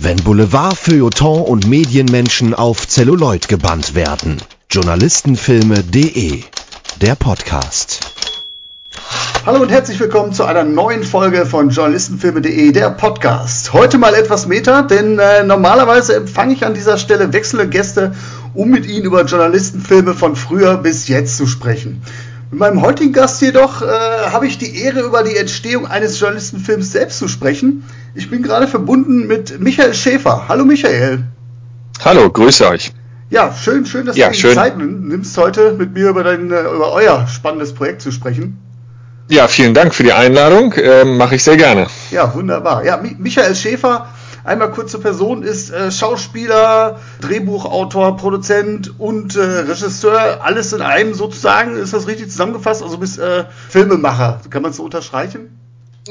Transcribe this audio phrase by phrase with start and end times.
[0.00, 4.36] Wenn Boulevard, Feuilleton und Medienmenschen auf Celluloid gebannt werden.
[4.70, 6.44] Journalistenfilme.de
[7.00, 7.98] Der Podcast.
[9.44, 13.72] Hallo und herzlich willkommen zu einer neuen Folge von Journalistenfilme.de, der Podcast.
[13.72, 18.14] Heute mal etwas Meta, denn äh, normalerweise empfange ich an dieser Stelle wechselnde Gäste,
[18.54, 22.02] um mit ihnen über Journalistenfilme von früher bis jetzt zu sprechen.
[22.52, 26.92] Mit meinem heutigen Gast jedoch äh, habe ich die Ehre, über die Entstehung eines Journalistenfilms
[26.92, 27.82] selbst zu sprechen.
[28.18, 30.46] Ich bin gerade verbunden mit Michael Schäfer.
[30.48, 31.22] Hallo Michael.
[32.04, 32.92] Hallo, grüße euch.
[33.30, 36.50] Ja, schön, schön, dass ja, du dir die Zeit nimmst, heute mit mir über, dein,
[36.50, 38.58] äh, über euer spannendes Projekt zu sprechen.
[39.28, 40.74] Ja, vielen Dank für die Einladung.
[40.76, 41.86] Ähm, Mache ich sehr gerne.
[42.10, 42.84] Ja, wunderbar.
[42.84, 44.08] Ja, Michael Schäfer
[44.42, 51.12] Einmal kurz zur Person, ist äh, Schauspieler, Drehbuchautor, Produzent und äh, Regisseur, alles in einem
[51.12, 51.76] sozusagen.
[51.76, 52.82] Ist das richtig zusammengefasst?
[52.82, 55.50] Also bist äh, Filmemacher, kann man es so unterstreichen?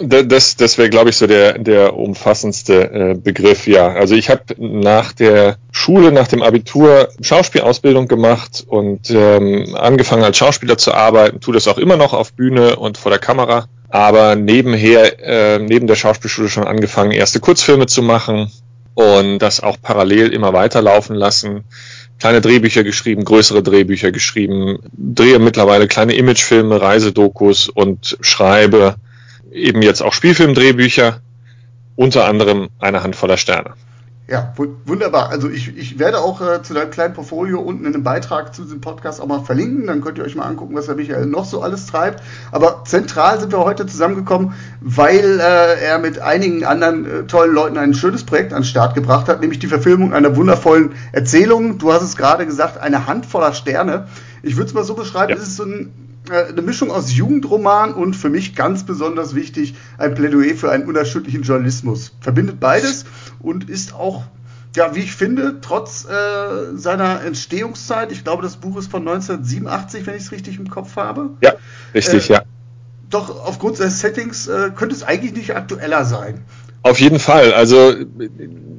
[0.02, 3.88] Das, das wäre, glaube ich, so der, der umfassendste äh, Begriff, ja.
[3.88, 10.38] Also ich habe nach der Schule, nach dem Abitur Schauspielausbildung gemacht und ähm, angefangen als
[10.38, 14.36] Schauspieler zu arbeiten, tue das auch immer noch auf Bühne und vor der Kamera aber
[14.36, 18.52] nebenher, äh, neben der Schauspielschule schon angefangen, erste Kurzfilme zu machen
[18.96, 21.64] und das auch parallel immer weiterlaufen lassen.
[22.20, 28.96] Kleine Drehbücher geschrieben, größere Drehbücher geschrieben, drehe mittlerweile kleine Imagefilme, Reisedokus und schreibe
[29.52, 31.22] eben jetzt auch Spielfilmdrehbücher,
[31.96, 33.74] unter anderem eine Handvoller Sterne.
[34.30, 34.54] Ja,
[34.86, 35.30] wunderbar.
[35.30, 38.64] Also ich, ich werde auch äh, zu deinem kleinen Portfolio unten in einem Beitrag zu
[38.64, 39.88] diesem Podcast auch mal verlinken.
[39.88, 42.22] Dann könnt ihr euch mal angucken, was der Michael noch so alles treibt.
[42.52, 47.78] Aber zentral sind wir heute zusammengekommen, weil äh, er mit einigen anderen äh, tollen Leuten
[47.78, 51.78] ein schönes Projekt an den Start gebracht hat, nämlich die Verfilmung einer wundervollen Erzählung.
[51.78, 54.08] Du hast es gerade gesagt, eine Handvoller Sterne.
[54.44, 55.38] Ich würde es mal so beschreiben, ja.
[55.38, 60.14] es ist so ein eine Mischung aus Jugendroman und für mich ganz besonders wichtig ein
[60.14, 62.14] Plädoyer für einen unerschütterlichen Journalismus.
[62.22, 63.06] Verbindet beides
[63.40, 64.24] und ist auch,
[64.76, 70.06] ja, wie ich finde, trotz äh, seiner Entstehungszeit, ich glaube, das Buch ist von 1987,
[70.06, 71.32] wenn ich es richtig im Kopf habe.
[71.42, 71.54] Ja,
[71.94, 72.42] richtig, äh, ja.
[73.10, 76.44] Doch aufgrund des Settings äh, könnte es eigentlich nicht aktueller sein.
[76.84, 77.54] Auf jeden Fall.
[77.54, 77.96] Also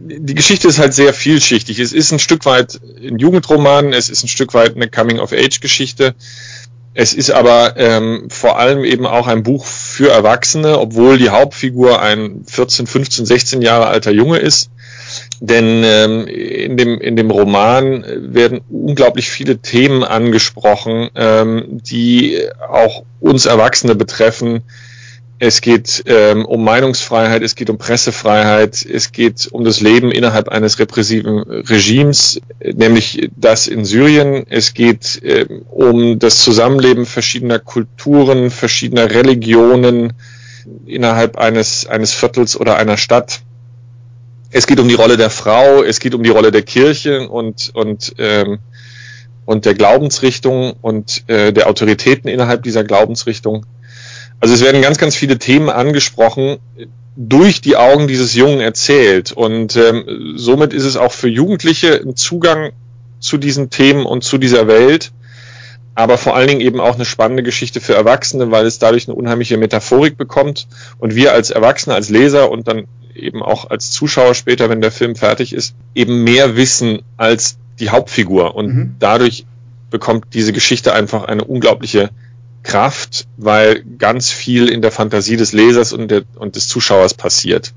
[0.08, 1.78] die Geschichte ist halt sehr vielschichtig.
[1.78, 6.14] Es ist ein Stück weit ein Jugendroman, es ist ein Stück weit eine Coming-of-Age-Geschichte.
[7.00, 12.02] Es ist aber ähm, vor allem eben auch ein Buch für Erwachsene, obwohl die Hauptfigur
[12.02, 14.70] ein 14, 15, 16 Jahre alter Junge ist.
[15.38, 23.04] Denn ähm, in, dem, in dem Roman werden unglaublich viele Themen angesprochen, ähm, die auch
[23.20, 24.64] uns Erwachsene betreffen,
[25.40, 30.48] es geht ähm, um Meinungsfreiheit, es geht um Pressefreiheit, es geht um das Leben innerhalb
[30.48, 34.46] eines repressiven Regimes, nämlich das in Syrien.
[34.48, 40.12] Es geht ähm, um das Zusammenleben verschiedener Kulturen, verschiedener Religionen
[40.86, 43.40] innerhalb eines, eines Viertels oder einer Stadt.
[44.50, 47.70] Es geht um die Rolle der Frau, es geht um die Rolle der Kirche und,
[47.74, 48.58] und, ähm,
[49.44, 53.66] und der Glaubensrichtung und äh, der Autoritäten innerhalb dieser Glaubensrichtung.
[54.40, 56.58] Also es werden ganz, ganz viele Themen angesprochen,
[57.16, 59.32] durch die Augen dieses Jungen erzählt.
[59.32, 62.70] Und ähm, somit ist es auch für Jugendliche ein Zugang
[63.18, 65.10] zu diesen Themen und zu dieser Welt,
[65.96, 69.16] aber vor allen Dingen eben auch eine spannende Geschichte für Erwachsene, weil es dadurch eine
[69.16, 70.68] unheimliche Metaphorik bekommt
[70.98, 74.92] und wir als Erwachsene, als Leser und dann eben auch als Zuschauer später, wenn der
[74.92, 78.94] Film fertig ist, eben mehr wissen als die Hauptfigur und mhm.
[79.00, 79.44] dadurch
[79.90, 82.10] bekommt diese Geschichte einfach eine unglaubliche
[82.62, 87.72] Kraft, weil ganz viel in der Fantasie des Lesers und, der, und des Zuschauers passiert.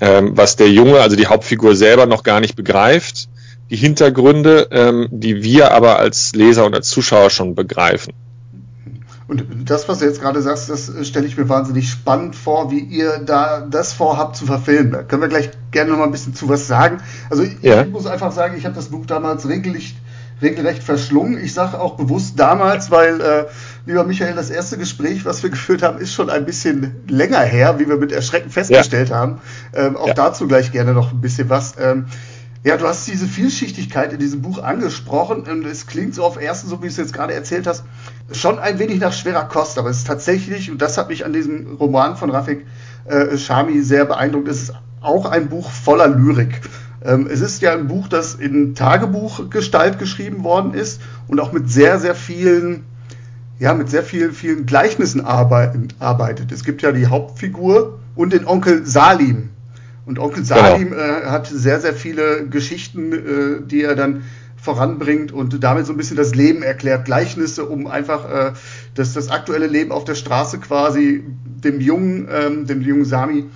[0.00, 3.28] Ähm, was der Junge, also die Hauptfigur selber noch gar nicht begreift,
[3.70, 8.12] die Hintergründe, ähm, die wir aber als Leser und als Zuschauer schon begreifen.
[9.28, 12.80] Und das, was du jetzt gerade sagst, das stelle ich mir wahnsinnig spannend vor, wie
[12.80, 14.92] ihr da das vorhabt zu verfilmen.
[14.92, 16.98] Da können wir gleich gerne noch mal ein bisschen zu was sagen.
[17.30, 17.82] Also ja.
[17.82, 19.96] ich muss einfach sagen, ich habe das Buch damals regelrecht
[20.42, 21.42] regelrecht verschlungen.
[21.42, 23.44] Ich sage auch bewusst damals, weil, äh,
[23.86, 27.78] lieber Michael, das erste Gespräch, was wir geführt haben, ist schon ein bisschen länger her,
[27.78, 29.16] wie wir mit Erschrecken festgestellt ja.
[29.16, 29.40] haben.
[29.74, 30.14] Ähm, auch ja.
[30.14, 31.74] dazu gleich gerne noch ein bisschen was.
[31.78, 32.06] Ähm,
[32.64, 36.68] ja, du hast diese Vielschichtigkeit in diesem Buch angesprochen und es klingt so auf ersten,
[36.68, 37.82] so wie du es jetzt gerade erzählt hast,
[38.30, 41.32] schon ein wenig nach schwerer Kost, aber es ist tatsächlich, und das hat mich an
[41.32, 42.64] diesem Roman von Rafik
[43.04, 46.60] äh, Shami sehr beeindruckt, es ist auch ein Buch voller Lyrik.
[47.04, 51.70] Ähm, es ist ja ein Buch, das in Tagebuchgestalt geschrieben worden ist und auch mit
[51.70, 52.84] sehr, sehr vielen,
[53.58, 56.52] ja, mit sehr vielen, vielen Gleichnissen arbeitet.
[56.52, 59.50] Es gibt ja die Hauptfigur und den Onkel Salim.
[60.04, 60.56] Und Onkel genau.
[60.56, 61.02] Salim genau.
[61.02, 64.22] äh, hat sehr, sehr viele Geschichten, äh, die er dann
[64.56, 68.52] voranbringt und damit so ein bisschen das Leben erklärt, Gleichnisse, um einfach äh,
[68.94, 73.46] das, das aktuelle Leben auf der Straße quasi dem jungen, ähm, dem jungen Sami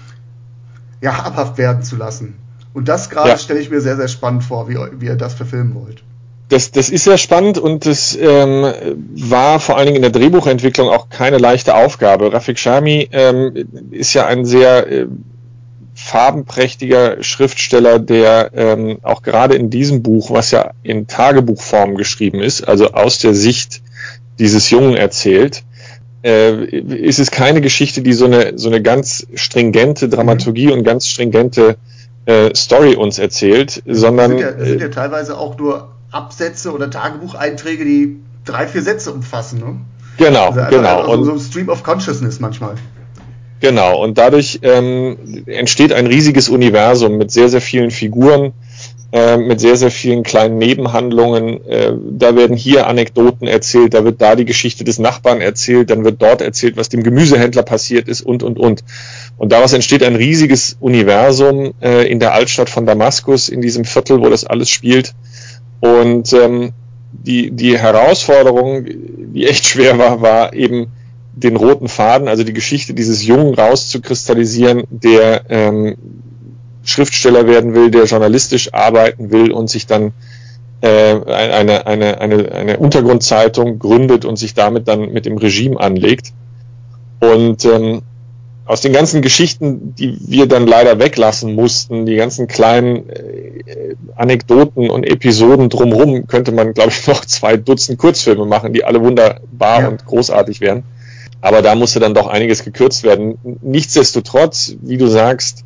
[1.00, 2.34] ja, habhaft werden zu lassen.
[2.76, 3.38] Und das gerade ja.
[3.38, 6.02] stelle ich mir sehr, sehr spannend vor, wie, wie ihr das verfilmen wollt.
[6.50, 8.70] Das, das ist sehr spannend und das ähm,
[9.14, 12.31] war vor allen Dingen in der Drehbuchentwicklung auch keine leichte Aufgabe.
[12.34, 15.06] Rafik Shami ähm, ist ja ein sehr äh,
[15.94, 22.69] farbenprächtiger Schriftsteller, der ähm, auch gerade in diesem Buch, was ja in Tagebuchform geschrieben ist,
[22.69, 23.81] also aus der Sicht
[24.38, 25.64] dieses Jungen erzählt,
[26.22, 31.08] äh, ist es keine Geschichte, die so eine, so eine ganz stringente Dramaturgie und ganz
[31.08, 31.79] stringente
[32.26, 34.32] äh, Story uns erzählt, sondern.
[34.32, 39.12] Das sind, ja, sind ja teilweise auch nur Absätze oder Tagebucheinträge, die drei, vier Sätze
[39.12, 39.61] umfassen.
[39.61, 39.76] Ne?
[40.19, 41.00] Genau, also genau.
[41.02, 42.75] Also so ein Stream of Consciousness manchmal.
[43.61, 48.52] Genau, und dadurch ähm, entsteht ein riesiges Universum mit sehr, sehr vielen Figuren,
[49.17, 51.67] äh, mit sehr, sehr vielen kleinen Nebenhandlungen.
[51.67, 56.05] Äh, da werden hier Anekdoten erzählt, da wird da die Geschichte des Nachbarn erzählt, dann
[56.05, 58.85] wird dort erzählt, was dem Gemüsehändler passiert ist und, und, und.
[59.39, 64.21] Und daraus entsteht ein riesiges Universum äh, in der Altstadt von Damaskus, in diesem Viertel,
[64.21, 65.15] wo das alles spielt.
[65.81, 66.73] Und ähm,
[67.11, 70.89] die, die Herausforderung, die echt schwer war, war eben
[71.33, 75.97] den roten Faden, also die Geschichte dieses Jungen rauszukristallisieren, der ähm,
[76.87, 80.12] Schriftsteller werden will, der journalistisch arbeiten will und sich dann
[80.81, 86.33] äh, eine, eine, eine, eine Untergrundzeitung gründet und sich damit dann mit dem Regime anlegt.
[87.21, 88.03] Und ähm,
[88.67, 94.91] aus den ganzen Geschichten, die wir dann leider weglassen mussten, die ganzen kleinen äh, Anekdoten
[94.91, 99.82] und Episoden drumherum, könnte man, glaube ich, noch zwei Dutzend Kurzfilme machen, die alle wunderbar
[99.82, 99.89] ja.
[99.89, 100.85] und großartig wären.
[101.41, 103.39] Aber da musste dann doch einiges gekürzt werden.
[103.62, 105.66] Nichtsdestotrotz, wie du sagst,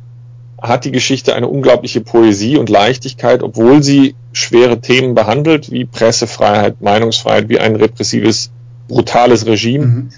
[0.61, 6.81] hat die Geschichte eine unglaubliche Poesie und Leichtigkeit, obwohl sie schwere Themen behandelt, wie Pressefreiheit,
[6.81, 8.51] Meinungsfreiheit, wie ein repressives,
[8.87, 9.85] brutales Regime.
[9.85, 10.09] Mhm.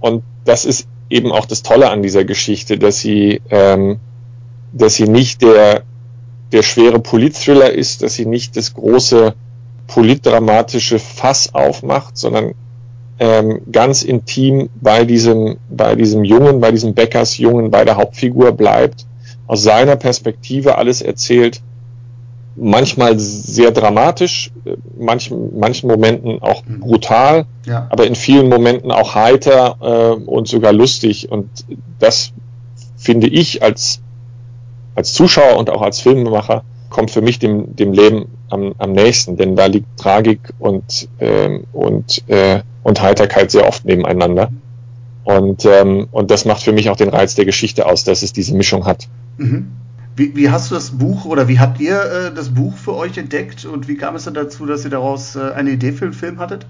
[0.00, 3.98] Und das ist eben auch das Tolle an dieser Geschichte, dass sie, ähm,
[4.72, 5.82] dass sie nicht der,
[6.52, 9.34] der schwere Politthriller ist, dass sie nicht das große
[9.88, 12.54] politdramatische Fass aufmacht, sondern
[13.18, 19.04] ähm, ganz intim bei diesem, bei diesem Jungen, bei diesem Bäckersjungen, bei der Hauptfigur bleibt,
[19.46, 21.60] aus seiner Perspektive alles erzählt,
[22.56, 24.50] manchmal sehr dramatisch,
[24.98, 26.80] manchen, manchen Momenten auch mhm.
[26.80, 27.86] brutal, ja.
[27.90, 31.30] aber in vielen Momenten auch heiter äh, und sogar lustig.
[31.30, 31.48] Und
[31.98, 32.32] das
[32.96, 34.00] finde ich als,
[34.94, 39.36] als Zuschauer und auch als Filmemacher kommt für mich dem, dem Leben am, am nächsten,
[39.36, 44.50] denn da liegt Tragik und, ähm, und, äh, und Heiterkeit sehr oft nebeneinander.
[45.24, 48.32] Und, ähm, und das macht für mich auch den Reiz der Geschichte aus, dass es
[48.32, 49.08] diese Mischung hat.
[49.36, 49.68] Mhm.
[50.14, 53.16] Wie, wie, hast du das Buch oder wie habt ihr äh, das Buch für euch
[53.16, 56.12] entdeckt und wie kam es dann dazu, dass ihr daraus äh, eine Idee für den
[56.12, 56.66] Film hattet?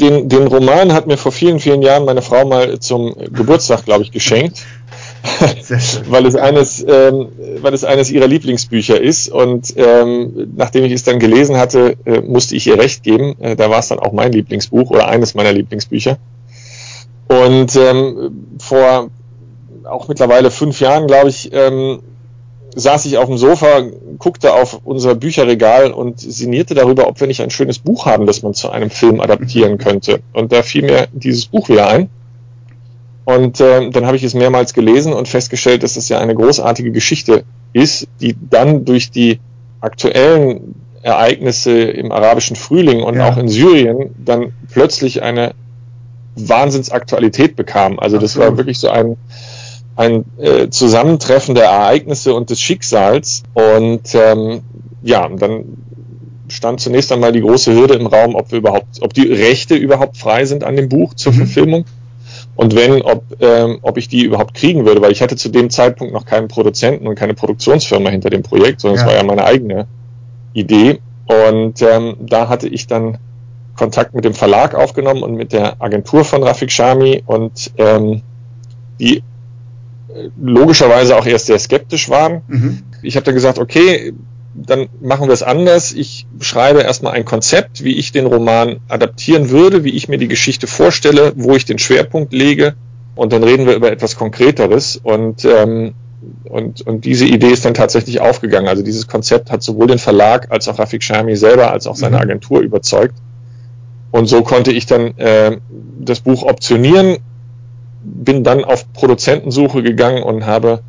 [0.00, 4.02] Den, den Roman hat mir vor vielen, vielen Jahren meine Frau mal zum Geburtstag, glaube
[4.04, 4.64] ich, geschenkt.
[6.08, 7.28] weil es eines, ähm,
[7.60, 12.20] weil es eines ihrer Lieblingsbücher ist und ähm, nachdem ich es dann gelesen hatte, äh,
[12.20, 13.34] musste ich ihr recht geben.
[13.40, 16.18] Äh, da war es dann auch mein Lieblingsbuch oder eines meiner Lieblingsbücher.
[17.28, 19.10] Und ähm, vor
[19.86, 22.00] auch mittlerweile fünf Jahren, glaube ich, ähm,
[22.74, 23.82] saß ich auf dem Sofa,
[24.18, 28.42] guckte auf unser Bücherregal und sinnierte darüber, ob wir nicht ein schönes Buch haben, das
[28.42, 30.20] man zu einem Film adaptieren könnte.
[30.34, 32.10] Und da fiel mir dieses Buch wieder ein.
[33.24, 36.92] Und äh, dann habe ich es mehrmals gelesen und festgestellt, dass es ja eine großartige
[36.92, 39.40] Geschichte ist, die dann durch die
[39.80, 43.28] aktuellen Ereignisse im arabischen Frühling und ja.
[43.28, 45.54] auch in Syrien dann plötzlich eine
[46.36, 47.98] Wahnsinnsaktualität bekam.
[47.98, 49.16] Also das war wirklich so ein
[49.96, 53.42] ein äh, Zusammentreffen der Ereignisse und des Schicksals.
[53.54, 54.60] Und ähm,
[55.02, 55.64] ja, dann
[56.48, 60.16] stand zunächst einmal die große Hürde im Raum, ob wir überhaupt, ob die Rechte überhaupt
[60.16, 61.36] frei sind an dem Buch zur mhm.
[61.38, 61.84] Verfilmung.
[62.54, 65.70] Und wenn, ob, ähm, ob ich die überhaupt kriegen würde, weil ich hatte zu dem
[65.70, 69.02] Zeitpunkt noch keinen Produzenten und keine Produktionsfirma hinter dem Projekt, sondern ja.
[69.02, 69.86] es war ja meine eigene
[70.52, 71.00] Idee.
[71.26, 73.18] Und ähm, da hatte ich dann
[73.76, 78.22] Kontakt mit dem Verlag aufgenommen und mit der Agentur von Rafik Shami und ähm,
[78.98, 79.22] die
[80.40, 82.42] logischerweise auch erst sehr skeptisch waren.
[82.48, 82.82] Mhm.
[83.02, 84.12] Ich habe dann gesagt, okay,
[84.54, 85.92] dann machen wir es anders.
[85.92, 90.28] Ich schreibe erstmal ein Konzept, wie ich den Roman adaptieren würde, wie ich mir die
[90.28, 92.74] Geschichte vorstelle, wo ich den Schwerpunkt lege.
[93.14, 94.96] Und dann reden wir über etwas Konkreteres.
[95.02, 95.94] Und, ähm,
[96.44, 98.68] und, und diese Idee ist dann tatsächlich aufgegangen.
[98.68, 102.16] Also dieses Konzept hat sowohl den Verlag als auch Rafik Shami selber als auch seine
[102.16, 102.22] mhm.
[102.22, 103.14] Agentur überzeugt.
[104.10, 105.58] Und so konnte ich dann äh,
[106.00, 107.18] das Buch optionieren,
[108.06, 110.80] bin dann auf Produzentensuche gegangen und habe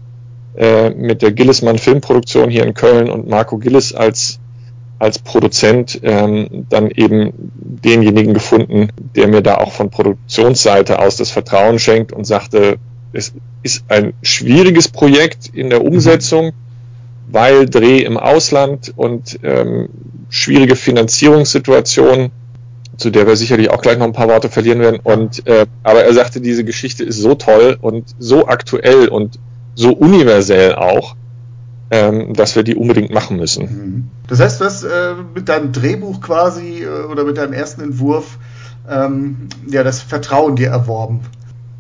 [0.56, 4.40] äh, mit der Gillismann Filmproduktion hier in Köln und Marco Gillis als
[5.00, 11.30] als Produzent ähm, dann eben denjenigen gefunden, der mir da auch von Produktionsseite aus das
[11.30, 12.78] Vertrauen schenkt und sagte,
[13.14, 16.54] es ist ein schwieriges Projekt in der Umsetzung,
[17.28, 19.90] weil Dreh im Ausland und ähm,
[20.30, 22.32] schwierige Finanzierungssituation,
[22.98, 25.00] zu der wir sicherlich auch gleich noch ein paar Worte verlieren werden.
[25.01, 29.39] Und äh, aber er sagte, diese Geschichte ist so toll und so aktuell und
[29.75, 31.16] so universell auch,
[31.92, 33.63] ähm, dass wir die unbedingt machen müssen.
[33.63, 34.10] Mhm.
[34.27, 38.38] Das heißt, du hast äh, mit deinem Drehbuch quasi äh, oder mit deinem ersten Entwurf
[38.89, 41.22] ähm, ja das Vertrauen dir erworben.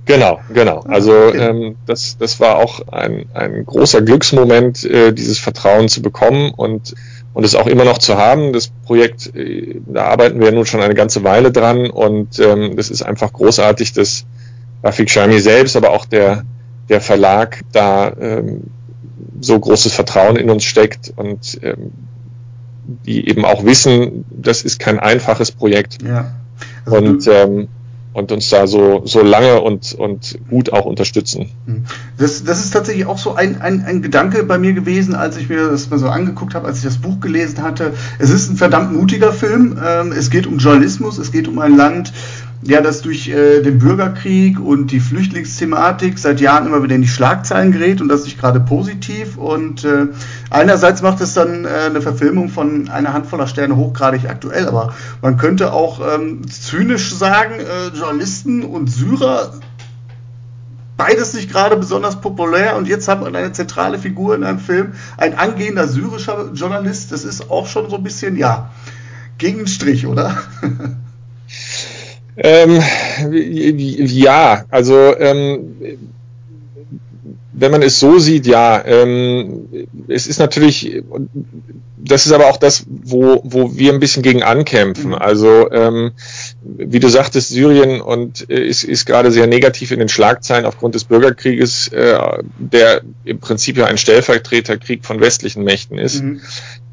[0.05, 0.79] Genau, genau.
[0.87, 1.37] Also okay.
[1.37, 6.95] ähm, das, das war auch ein, ein großer Glücksmoment, äh, dieses Vertrauen zu bekommen und
[7.37, 8.51] und es auch immer noch zu haben.
[8.51, 12.89] Das Projekt, äh, da arbeiten wir nun schon eine ganze Weile dran und ähm, das
[12.89, 14.25] ist einfach großartig, dass
[14.83, 16.45] Rafik Shami selbst, aber auch der,
[16.89, 18.63] der Verlag da ähm,
[19.39, 21.91] so großes Vertrauen in uns steckt und ähm,
[23.05, 26.01] die eben auch wissen, das ist kein einfaches Projekt.
[26.01, 26.31] Ja.
[26.85, 27.67] Also und ähm,
[28.17, 31.51] und uns da so, so lange und, und gut auch unterstützen.
[31.67, 31.83] Hm.
[32.17, 35.49] Das, das ist tatsächlich auch so ein, ein, ein Gedanke bei mir gewesen, als ich
[35.49, 37.93] mir das mal so angeguckt habe, als ich das Buch gelesen hatte.
[38.17, 39.79] Es ist ein verdammt mutiger Film.
[39.85, 42.11] Ähm, es geht um Journalismus, es geht um ein Land,
[42.63, 47.07] ja, das durch äh, den Bürgerkrieg und die Flüchtlingsthematik seit Jahren immer wieder in die
[47.07, 49.37] Schlagzeilen gerät und das nicht gerade positiv.
[49.37, 50.07] Und äh,
[50.49, 55.37] einerseits macht es dann äh, eine Verfilmung von einer Handvoller Sterne hochgradig aktuell, aber man
[55.37, 59.53] könnte auch ähm, zynisch sagen, äh, Journalisten und Syrer
[60.97, 64.93] beides nicht gerade besonders populär und jetzt hat man eine zentrale Figur in einem Film,
[65.17, 68.71] ein angehender syrischer Journalist, das ist auch schon so ein bisschen, ja,
[69.37, 70.35] gegen Strich, oder?
[72.37, 72.81] Ähm,
[73.31, 75.75] ja, also ähm,
[77.59, 79.67] wenn man es so sieht, ja, ähm,
[80.07, 81.01] es ist natürlich,
[81.97, 85.09] das ist aber auch das, wo, wo wir ein bisschen gegen ankämpfen.
[85.09, 85.15] Mhm.
[85.15, 86.11] Also ähm,
[86.61, 90.93] wie du sagtest, Syrien und äh, ist, ist gerade sehr negativ in den Schlagzeilen aufgrund
[90.93, 92.19] des Bürgerkrieges, äh,
[92.59, 96.23] der im Prinzip ja ein Stellvertreterkrieg von westlichen Mächten ist.
[96.23, 96.41] Mhm.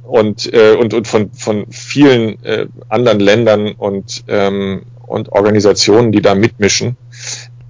[0.02, 6.22] Und, äh, und, und von, von vielen äh, anderen Ländern und ähm, und Organisationen, die
[6.22, 6.96] da mitmischen.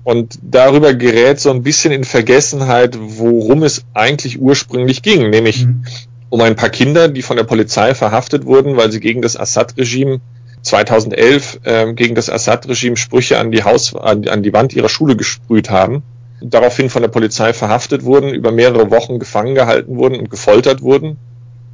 [0.05, 5.85] Und darüber gerät so ein bisschen in Vergessenheit, worum es eigentlich ursprünglich ging, nämlich mhm.
[6.29, 10.21] um ein paar Kinder, die von der Polizei verhaftet wurden, weil sie gegen das Assad-Regime
[10.61, 15.17] 2011 äh, gegen das Assad-Regime Sprüche an die Haus an, an die Wand ihrer Schule
[15.17, 16.03] gesprüht haben,
[16.43, 21.17] daraufhin von der Polizei verhaftet wurden, über mehrere Wochen gefangen gehalten wurden und gefoltert wurden.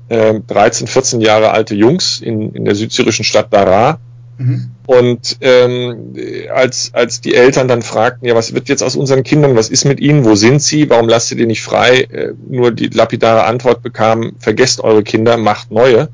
[0.09, 3.99] Äh, 13, 14 Jahre alte Jungs in, in der südsyrischen Stadt Daraa
[4.41, 4.71] Mhm.
[4.87, 6.15] Und ähm,
[6.53, 9.85] als, als die Eltern dann fragten, ja, was wird jetzt aus unseren Kindern, was ist
[9.85, 13.45] mit ihnen, wo sind sie, warum lasst ihr die nicht frei, äh, nur die lapidare
[13.45, 16.09] Antwort bekam, vergesst eure Kinder, macht neue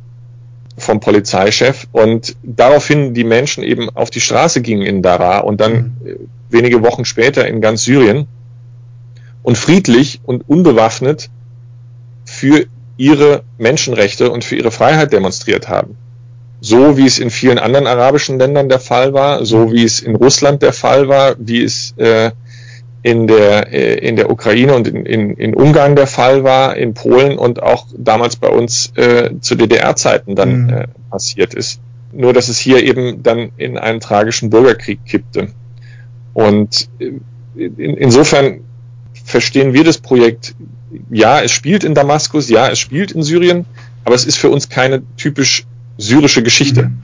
[0.77, 1.87] vom Polizeichef.
[1.93, 6.09] Und daraufhin die Menschen eben auf die Straße gingen in Dara und dann mhm.
[6.09, 6.17] äh,
[6.51, 8.27] wenige Wochen später in ganz Syrien
[9.45, 11.31] und friedlich und unbewaffnet
[12.25, 12.67] für
[12.97, 15.97] ihre Menschenrechte und für ihre Freiheit demonstriert haben
[16.61, 20.17] so wie es in vielen anderen arabischen Ländern der Fall war, so wie es in
[20.17, 22.31] Russland der Fall war, wie es äh,
[23.03, 26.95] in der äh, in der Ukraine und in, in, in Ungarn der Fall war, in
[26.95, 30.71] Polen und auch damals bei uns äh, zu DDR-Zeiten dann mhm.
[30.71, 31.81] äh, passiert ist.
[32.13, 35.49] Nur dass es hier eben dann in einen tragischen Bürgerkrieg kippte.
[36.35, 37.13] Und äh,
[37.57, 38.61] in, insofern
[39.25, 40.55] verstehen wir das Projekt.
[41.11, 43.67] Ja, es spielt in Damaskus, ja, es spielt in Syrien,
[44.05, 45.65] aber es ist für uns keine typisch
[45.99, 46.85] syrische Geschichte.
[46.85, 47.03] Mhm.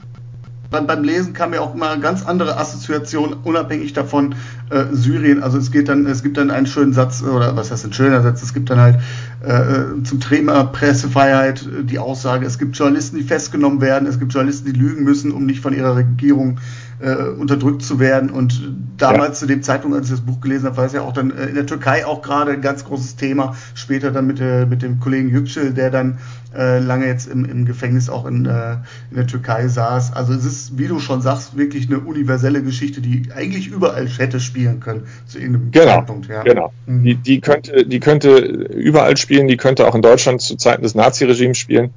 [0.72, 4.34] Beim, beim, Lesen kam mir auch mal ganz andere Assoziationen, unabhängig davon
[4.70, 5.42] äh, Syrien.
[5.42, 8.22] Also es geht dann, es gibt dann einen schönen Satz, oder was heißt ein schöner
[8.22, 8.98] Satz, es gibt dann halt
[9.44, 14.32] äh, äh zum Thema Pressefreiheit die Aussage, es gibt Journalisten, die festgenommen werden, es gibt
[14.32, 16.60] Journalisten, die lügen müssen, um nicht von ihrer Regierung äh,
[17.02, 18.30] unterdrückt zu werden.
[18.30, 18.60] Und
[18.96, 19.34] damals ja.
[19.34, 21.46] zu dem Zeitpunkt, als ich das Buch gelesen habe, war es ja auch dann äh,
[21.46, 23.56] in der Türkei auch gerade ein ganz großes Thema.
[23.74, 26.18] Später dann mit, äh, mit dem Kollegen Yüksel, der dann
[26.56, 28.76] äh, lange jetzt im, im Gefängnis auch in, äh,
[29.10, 30.12] in der Türkei saß.
[30.12, 34.38] Also es ist, wie du schon sagst, wirklich eine universelle Geschichte, die eigentlich überall hätte
[34.40, 36.28] spielen können zu irgendeinem genau, Zeitpunkt.
[36.28, 36.42] Ja.
[36.42, 36.72] Genau.
[36.86, 37.04] Mhm.
[37.04, 40.94] Die, die, könnte, die könnte überall spielen, die könnte auch in Deutschland zu Zeiten des
[40.94, 41.90] Naziregimes spielen.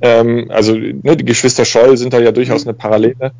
[0.00, 2.70] Ähm, also ne, die Geschwister Scholl sind da ja durchaus mhm.
[2.70, 3.32] eine Parallele.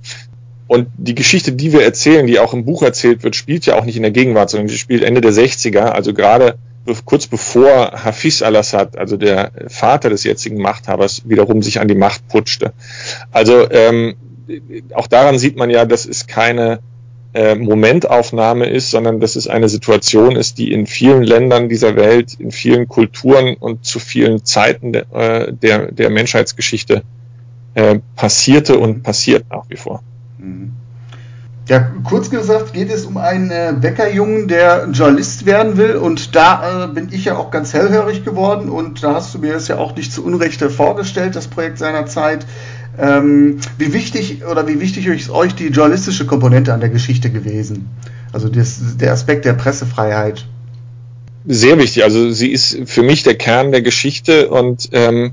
[0.68, 3.84] Und die Geschichte, die wir erzählen, die auch im Buch erzählt wird, spielt ja auch
[3.84, 6.58] nicht in der Gegenwart, sondern die spielt Ende der 60er, also gerade
[7.04, 12.28] kurz bevor Hafiz al-Assad, also der Vater des jetzigen Machthabers, wiederum sich an die Macht
[12.28, 12.72] putschte.
[13.30, 14.14] Also ähm,
[14.94, 16.80] auch daran sieht man ja, dass es keine
[17.34, 22.34] äh, Momentaufnahme ist, sondern dass es eine Situation ist, die in vielen Ländern dieser Welt,
[22.38, 27.02] in vielen Kulturen und zu vielen Zeiten de, äh, der, der Menschheitsgeschichte
[27.75, 30.02] äh, passierte und passiert nach wie vor.
[31.69, 36.85] Ja, kurz gesagt geht es um einen äh, Bäckerjungen, der Journalist werden will und da
[36.85, 39.76] äh, bin ich ja auch ganz hellhörig geworden und da hast du mir das ja
[39.76, 42.47] auch nicht zu Unrecht vorgestellt, das Projekt seiner Zeit.
[42.99, 47.90] Ähm, wie wichtig oder wie wichtig ist euch die journalistische Komponente an der Geschichte gewesen?
[48.33, 50.47] Also das, der Aspekt der Pressefreiheit.
[51.47, 52.02] Sehr wichtig.
[52.02, 55.33] Also sie ist für mich der Kern der Geschichte und ähm,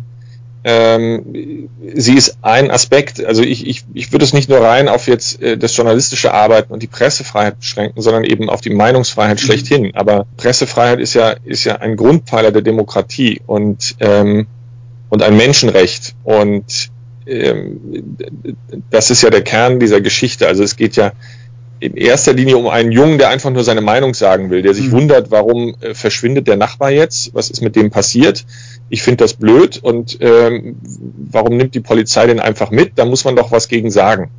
[0.68, 5.08] ähm, sie ist ein Aspekt, also ich, ich, ich würde es nicht nur rein auf
[5.08, 9.46] jetzt äh, das journalistische Arbeiten und die Pressefreiheit beschränken, sondern eben auf die Meinungsfreiheit mhm.
[9.46, 9.92] schlechthin.
[9.94, 14.48] Aber Pressefreiheit ist ja, ist ja ein Grundpfeiler der Demokratie und, ähm,
[15.10, 16.16] und ein Menschenrecht.
[16.24, 16.90] Und
[17.28, 18.18] ähm,
[18.90, 20.48] das ist ja der Kern dieser Geschichte.
[20.48, 21.12] Also es geht ja
[21.80, 24.88] in erster Linie um einen Jungen, der einfach nur seine Meinung sagen will, der sich
[24.88, 24.94] mhm.
[24.94, 28.46] wundert, warum äh, verschwindet der Nachbar jetzt, was ist mit dem passiert.
[28.90, 30.78] Ich finde das blöd und ähm,
[31.32, 32.94] warum nimmt die Polizei den einfach mit?
[32.96, 34.30] Da muss man doch was gegen sagen.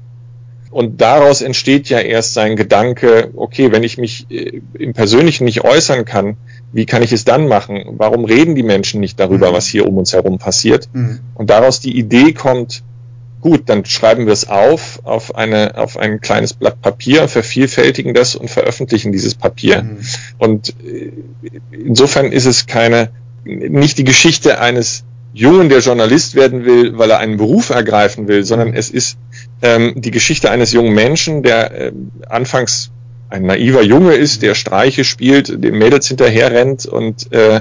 [0.70, 5.64] Und daraus entsteht ja erst sein Gedanke, okay, wenn ich mich äh, im Persönlichen nicht
[5.64, 6.36] äußern kann,
[6.72, 7.82] wie kann ich es dann machen?
[7.96, 9.54] Warum reden die Menschen nicht darüber, mhm.
[9.54, 10.90] was hier um uns herum passiert?
[10.92, 11.20] Mhm.
[11.34, 12.82] Und daraus die Idee kommt,
[13.40, 18.34] gut, dann schreiben wir es auf, auf, eine, auf ein kleines Blatt Papier, vervielfältigen das
[18.34, 19.82] und veröffentlichen dieses Papier.
[19.82, 19.98] Mhm.
[20.36, 21.12] Und äh,
[21.70, 23.10] insofern ist es keine,
[23.46, 28.44] nicht die Geschichte eines Jungen, der Journalist werden will, weil er einen Beruf ergreifen will,
[28.44, 29.18] sondern es ist
[29.62, 31.92] ähm, die Geschichte eines jungen Menschen, der äh,
[32.28, 32.90] anfangs
[33.28, 37.60] ein naiver Junge ist, der Streiche spielt, dem Mädels hinterher rennt und, äh,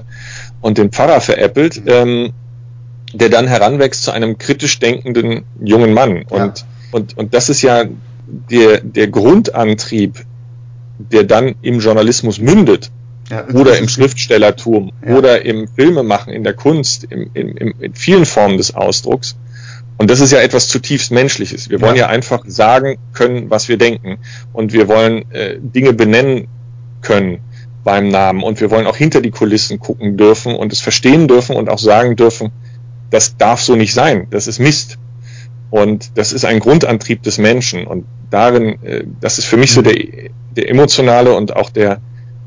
[0.62, 1.82] und den Pfarrer veräppelt.
[1.86, 2.34] Ähm,
[3.16, 6.24] der dann heranwächst zu einem kritisch denkenden jungen Mann.
[6.24, 6.66] Und, ja.
[6.92, 7.86] und, und das ist ja
[8.50, 10.26] der, der Grundantrieb,
[11.00, 12.92] der dann im Journalismus mündet.
[13.30, 15.16] Ja, oder im Schriftstellertum ja.
[15.16, 19.36] oder im Filmemachen, in der Kunst, im, im, im, in vielen Formen des Ausdrucks.
[19.98, 21.70] Und das ist ja etwas zutiefst Menschliches.
[21.70, 24.18] Wir wollen ja, ja einfach sagen können, was wir denken.
[24.52, 26.48] Und wir wollen äh, Dinge benennen
[27.02, 27.40] können
[27.84, 28.44] beim Namen.
[28.44, 31.80] Und wir wollen auch hinter die Kulissen gucken dürfen und es verstehen dürfen und auch
[31.80, 32.52] sagen dürfen,
[33.10, 34.98] das darf so nicht sein, das ist Mist.
[35.70, 37.88] Und das ist ein Grundantrieb des Menschen.
[37.88, 39.96] Und darin, äh, das ist für mich so der,
[40.56, 42.02] der emotionale und auch der,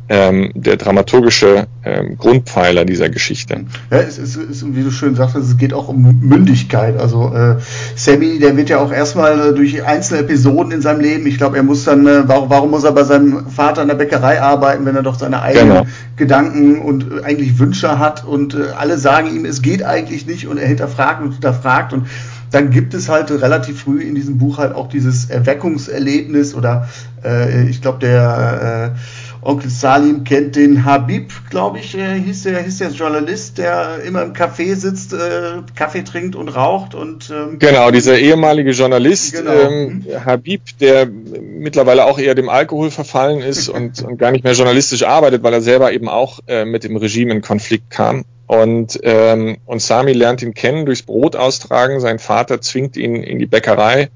[0.08, 3.64] ähm, der dramaturgische ähm, Grundpfeiler dieser Geschichte.
[3.90, 6.98] Ja, es ist, ist, wie du schön sagtest, es geht auch um Mündigkeit.
[6.98, 7.56] Also äh,
[7.94, 11.56] Sammy, der wird ja auch erstmal äh, durch einzelne Episoden in seinem Leben, ich glaube,
[11.56, 14.86] er muss dann, äh, warum, warum muss er bei seinem Vater in der Bäckerei arbeiten,
[14.86, 15.86] wenn er doch seine eigenen genau.
[16.16, 20.46] Gedanken und äh, eigentlich Wünsche hat und äh, alle sagen ihm, es geht eigentlich nicht
[20.48, 22.06] und er hinterfragt und hinterfragt und
[22.50, 26.88] dann gibt es halt relativ früh in diesem Buch halt auch dieses Erweckungserlebnis oder
[27.24, 28.98] äh, ich glaube der äh,
[29.42, 34.22] Onkel Salim kennt den Habib, glaube ich, äh, hieß der, hieß der Journalist, der immer
[34.22, 39.52] im Café sitzt, äh, Kaffee trinkt und raucht und ähm, genau dieser ehemalige Journalist genau.
[39.52, 40.24] ähm, mhm.
[40.24, 45.04] Habib, der mittlerweile auch eher dem Alkohol verfallen ist und, und gar nicht mehr journalistisch
[45.04, 48.24] arbeitet, weil er selber eben auch äh, mit dem Regime in Konflikt kam.
[48.48, 52.00] Und, ähm, und Sami lernt ihn kennen durchs Brot austragen.
[52.00, 54.08] Sein Vater zwingt ihn in die Bäckerei,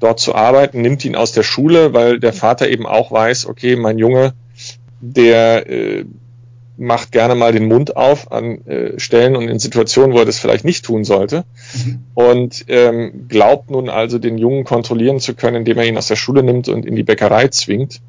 [0.00, 3.76] dort zu arbeiten, nimmt ihn aus der Schule, weil der Vater eben auch weiß, okay,
[3.76, 4.34] mein Junge
[5.00, 6.04] der äh,
[6.78, 10.38] macht gerne mal den Mund auf an äh, Stellen und in Situationen, wo er das
[10.38, 11.44] vielleicht nicht tun sollte.
[11.74, 11.98] Mhm.
[12.14, 16.16] Und ähm, glaubt nun also, den Jungen kontrollieren zu können, indem er ihn aus der
[16.16, 18.00] Schule nimmt und in die Bäckerei zwingt.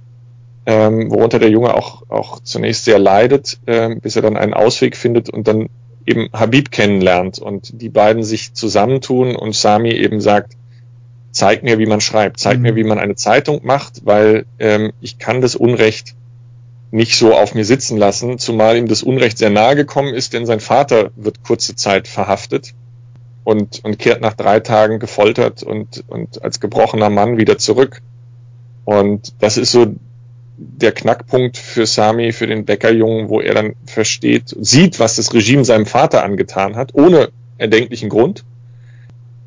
[0.66, 4.96] Ähm, worunter der Junge auch, auch zunächst sehr leidet, ähm, bis er dann einen Ausweg
[4.96, 5.70] findet und dann
[6.06, 10.54] eben Habib kennenlernt und die beiden sich zusammentun und Sami eben sagt,
[11.32, 12.64] zeig mir, wie man schreibt, zeig mhm.
[12.64, 16.16] mir, wie man eine Zeitung macht, weil ähm, ich kann das Unrecht
[16.92, 20.46] nicht so auf mir sitzen lassen, zumal ihm das Unrecht sehr nahe gekommen ist, denn
[20.46, 22.74] sein Vater wird kurze Zeit verhaftet
[23.44, 28.02] und, und kehrt nach drei Tagen gefoltert und, und als gebrochener Mann wieder zurück.
[28.86, 29.94] Und das ist so
[30.58, 35.64] der Knackpunkt für Sami, für den Bäckerjungen, wo er dann versteht, sieht, was das Regime
[35.64, 38.44] seinem Vater angetan hat, ohne erdenklichen Grund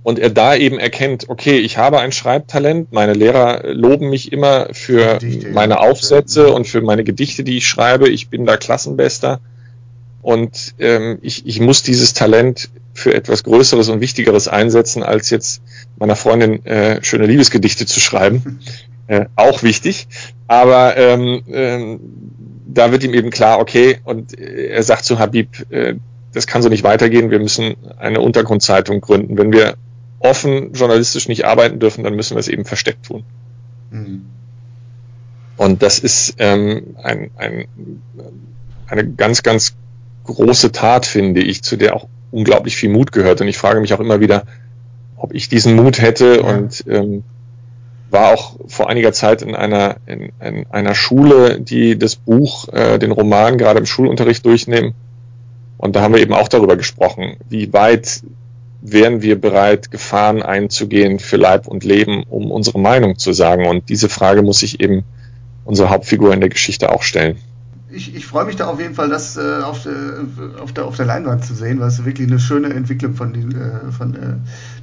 [0.03, 4.69] und er da eben erkennt, okay, ich habe ein Schreibtalent, meine Lehrer loben mich immer
[4.73, 6.53] für Gedichte, meine Aufsätze ja.
[6.53, 9.41] und für meine Gedichte, die ich schreibe, ich bin da Klassenbester
[10.21, 15.62] und ähm, ich, ich muss dieses Talent für etwas Größeres und Wichtigeres einsetzen, als jetzt
[15.99, 18.61] meiner Freundin äh, schöne Liebesgedichte zu schreiben.
[19.09, 20.07] Äh, auch wichtig,
[20.47, 22.01] aber ähm, ähm,
[22.73, 25.97] da wird ihm eben klar, okay, und äh, er sagt zu Habib, äh,
[26.33, 29.37] das kann so nicht weitergehen, wir müssen eine Untergrundzeitung gründen.
[29.37, 29.75] Wenn wir
[30.23, 33.25] offen journalistisch nicht arbeiten dürfen, dann müssen wir es eben versteckt tun.
[33.91, 34.27] Mhm.
[35.57, 37.67] Und das ist ähm, ein, ein,
[38.87, 39.75] eine ganz, ganz
[40.25, 43.41] große Tat, finde ich, zu der auch unglaublich viel Mut gehört.
[43.41, 44.45] Und ich frage mich auch immer wieder,
[45.17, 46.43] ob ich diesen Mut hätte ja.
[46.43, 47.23] und ähm,
[48.11, 52.99] war auch vor einiger Zeit in einer, in, in einer Schule, die das Buch, äh,
[52.99, 54.95] den Roman gerade im Schulunterricht durchnehmen.
[55.79, 58.23] Und da haben wir eben auch darüber gesprochen, wie weit
[58.83, 63.66] wären wir bereit, Gefahren einzugehen für Leib und Leben, um unsere Meinung zu sagen.
[63.66, 65.05] Und diese Frage muss sich eben
[65.64, 67.37] unsere Hauptfigur in der Geschichte auch stellen.
[67.90, 70.97] Ich, ich freue mich da auf jeden Fall, das äh, auf, äh, auf, der, auf
[70.97, 74.35] der Leinwand zu sehen, weil es wirklich eine schöne Entwicklung von, den, äh, von äh,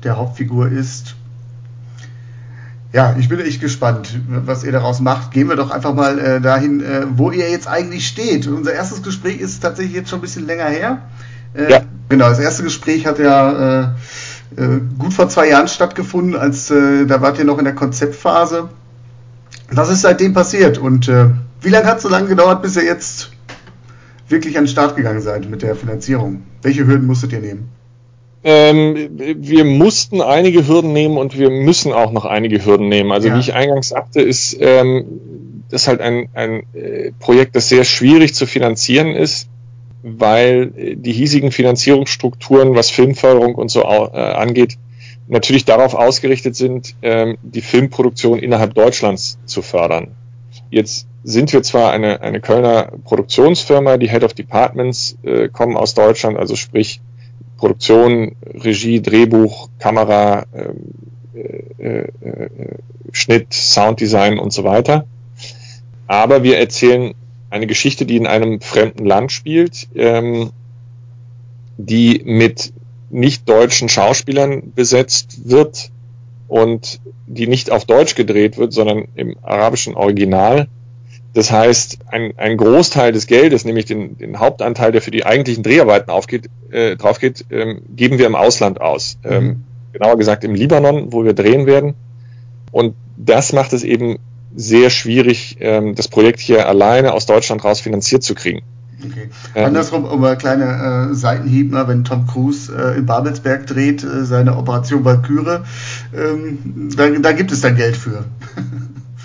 [0.03, 1.15] der Hauptfigur ist.
[2.93, 5.31] Ja, ich bin echt gespannt, was ihr daraus macht.
[5.31, 8.47] Gehen wir doch einfach mal äh, dahin, äh, wo ihr jetzt eigentlich steht.
[8.47, 11.01] Unser erstes Gespräch ist tatsächlich jetzt schon ein bisschen länger her.
[11.53, 11.81] Äh, ja.
[12.09, 13.87] Genau, das erste Gespräch hat ja äh,
[14.57, 18.69] äh, gut vor zwei Jahren stattgefunden, als äh, da wart ihr noch in der Konzeptphase.
[19.71, 21.27] Was ist seitdem passiert und äh,
[21.61, 23.31] wie lange hat es so lange gedauert, bis ihr jetzt
[24.27, 26.43] wirklich an den Start gegangen seid mit der Finanzierung?
[26.61, 27.69] Welche Hürden musstet ihr nehmen?
[28.43, 33.11] Ähm, wir mussten einige Hürden nehmen und wir müssen auch noch einige Hürden nehmen.
[33.11, 33.35] Also ja.
[33.35, 38.33] wie ich eingangs sagte, ist ähm, das halt ein, ein äh, Projekt, das sehr schwierig
[38.33, 39.49] zu finanzieren ist,
[40.03, 44.77] weil äh, die hiesigen Finanzierungsstrukturen, was Filmförderung und so äh, angeht,
[45.27, 50.15] natürlich darauf ausgerichtet sind, ähm, die Filmproduktion innerhalb Deutschlands zu fördern.
[50.71, 55.93] Jetzt sind wir zwar eine, eine Kölner Produktionsfirma, die Head of Departments äh, kommen aus
[55.93, 57.01] Deutschland, also sprich
[57.57, 60.93] Produktion, Regie, Drehbuch, Kamera, ähm,
[61.35, 62.49] äh, äh, äh,
[63.11, 65.05] Schnitt, Sounddesign und so weiter.
[66.07, 67.13] Aber wir erzählen
[67.49, 70.51] eine Geschichte, die in einem fremden Land spielt, ähm,
[71.77, 72.73] die mit
[73.09, 75.91] nicht deutschen Schauspielern besetzt wird
[76.47, 80.67] und die nicht auf Deutsch gedreht wird, sondern im arabischen Original
[81.33, 85.63] das heißt, ein, ein Großteil des Geldes, nämlich den, den Hauptanteil, der für die eigentlichen
[85.63, 89.17] Dreharbeiten aufgeht, äh, drauf geht, ähm, geben wir im Ausland aus.
[89.23, 89.31] Mhm.
[89.31, 91.93] Ähm, genauer gesagt im Libanon, wo wir drehen werden.
[92.71, 94.17] Und das macht es eben
[94.55, 98.61] sehr schwierig, ähm, das Projekt hier alleine aus Deutschland raus finanziert zu kriegen.
[99.05, 99.29] Okay.
[99.55, 104.03] Ähm, Andersrum, um ein kleiner äh, Seitenhieb, ne, wenn Tom Cruise äh, in Babelsberg dreht,
[104.03, 105.59] äh, seine Operation Valkyrie,
[106.15, 108.25] ähm, da, da gibt es dann Geld für.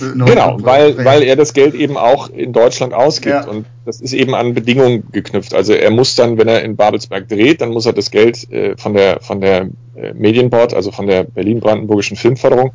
[0.01, 3.49] Genau, weil, weil er das Geld eben auch in Deutschland ausgibt ja.
[3.49, 5.55] und das ist eben an Bedingungen geknüpft.
[5.55, 8.77] Also er muss dann, wenn er in Babelsberg dreht, dann muss er das Geld äh,
[8.77, 12.73] von der von der äh, Medienboard, also von der Berlin-Brandenburgischen Filmförderung,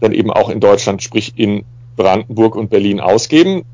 [0.00, 1.64] dann eben auch in Deutschland, sprich in
[1.96, 3.64] Brandenburg und Berlin ausgeben.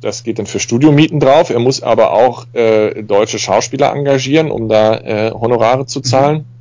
[0.00, 1.50] Das geht dann für Studiomieten drauf.
[1.50, 6.38] Er muss aber auch äh, deutsche Schauspieler engagieren, um da äh, Honorare zu zahlen.
[6.38, 6.60] Mhm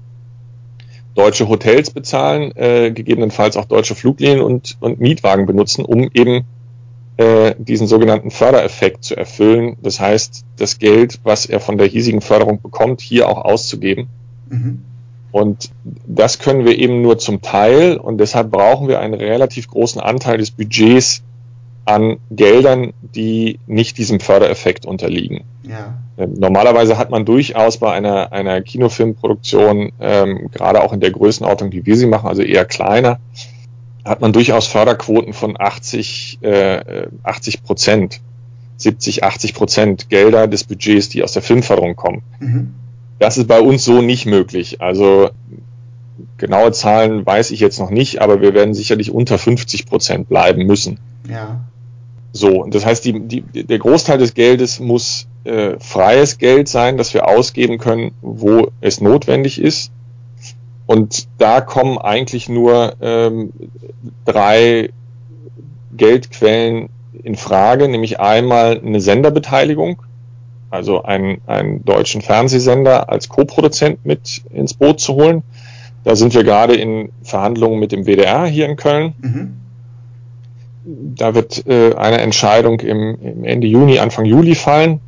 [1.20, 6.46] deutsche Hotels bezahlen, äh, gegebenenfalls auch deutsche Fluglinien und, und Mietwagen benutzen, um eben
[7.18, 9.76] äh, diesen sogenannten Fördereffekt zu erfüllen.
[9.82, 14.08] Das heißt, das Geld, was er von der hiesigen Förderung bekommt, hier auch auszugeben.
[14.50, 14.86] Mhm.
[15.32, 15.70] Und
[16.08, 20.38] das können wir eben nur zum Teil und deshalb brauchen wir einen relativ großen Anteil
[20.38, 21.22] des Budgets
[21.86, 25.44] an Geldern, die nicht diesem Fördereffekt unterliegen.
[25.64, 25.96] Ja.
[26.18, 31.72] Ähm, normalerweise hat man durchaus bei einer, einer Kinofilmproduktion, ähm, gerade auch in der Größenordnung,
[31.72, 33.20] die wir sie machen, also eher kleiner,
[34.06, 38.22] hat man durchaus Förderquoten von 80, äh, 80 Prozent,
[38.78, 42.22] 70, 80 Prozent Gelder des Budgets, die aus der Filmförderung kommen.
[42.40, 42.74] Mhm.
[43.20, 44.82] Das ist bei uns so nicht möglich.
[44.82, 45.30] Also
[46.38, 50.66] genaue Zahlen weiß ich jetzt noch nicht, aber wir werden sicherlich unter 50 Prozent bleiben
[50.66, 51.00] müssen.
[51.30, 51.62] Ja.
[52.32, 57.14] So, das heißt, die, die, der Großteil des Geldes muss äh, freies Geld sein, das
[57.14, 59.92] wir ausgeben können, wo es notwendig ist.
[60.86, 63.52] Und da kommen eigentlich nur ähm,
[64.26, 64.90] drei
[65.96, 66.90] Geldquellen
[67.24, 70.02] in Frage, nämlich einmal eine Senderbeteiligung,
[70.70, 75.44] also einen, einen deutschen Fernsehsender als Co-Produzent mit ins Boot zu holen.
[76.04, 79.14] Da sind wir gerade in Verhandlungen mit dem WDR hier in Köln.
[79.20, 79.60] Mhm
[81.16, 85.00] da wird äh, eine Entscheidung im, im, Ende Juni, Anfang Juli fallen.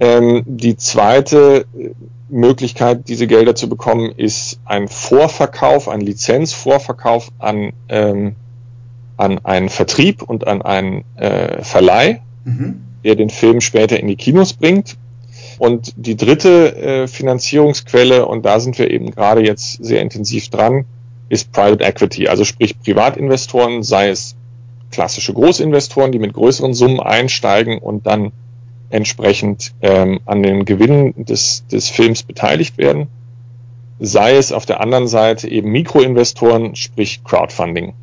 [0.00, 1.90] Ähm, die zweite äh,
[2.28, 8.34] Möglichkeit, diese Gelder zu bekommen, ist ein Vorverkauf, ein Lizenzvorverkauf an, ähm,
[9.16, 12.83] an einen Vertrieb und an einen äh, Verleih, mhm.
[13.04, 14.96] Der den Film später in die Kinos bringt.
[15.58, 20.84] Und die dritte äh, Finanzierungsquelle, und da sind wir eben gerade jetzt sehr intensiv dran,
[21.28, 24.34] ist Private Equity, also sprich Privatinvestoren, sei es
[24.90, 28.32] klassische Großinvestoren, die mit größeren Summen einsteigen und dann
[28.90, 33.08] entsprechend ähm, an den Gewinnen des, des Films beteiligt werden.
[33.98, 37.94] Sei es auf der anderen Seite eben Mikroinvestoren, sprich Crowdfunding.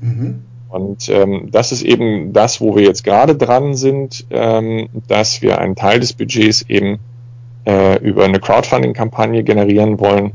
[0.00, 0.44] Mhm.
[0.68, 5.58] Und ähm, das ist eben das, wo wir jetzt gerade dran sind, ähm, dass wir
[5.58, 6.98] einen Teil des Budgets eben
[7.66, 10.32] äh, über eine Crowdfunding-Kampagne generieren wollen,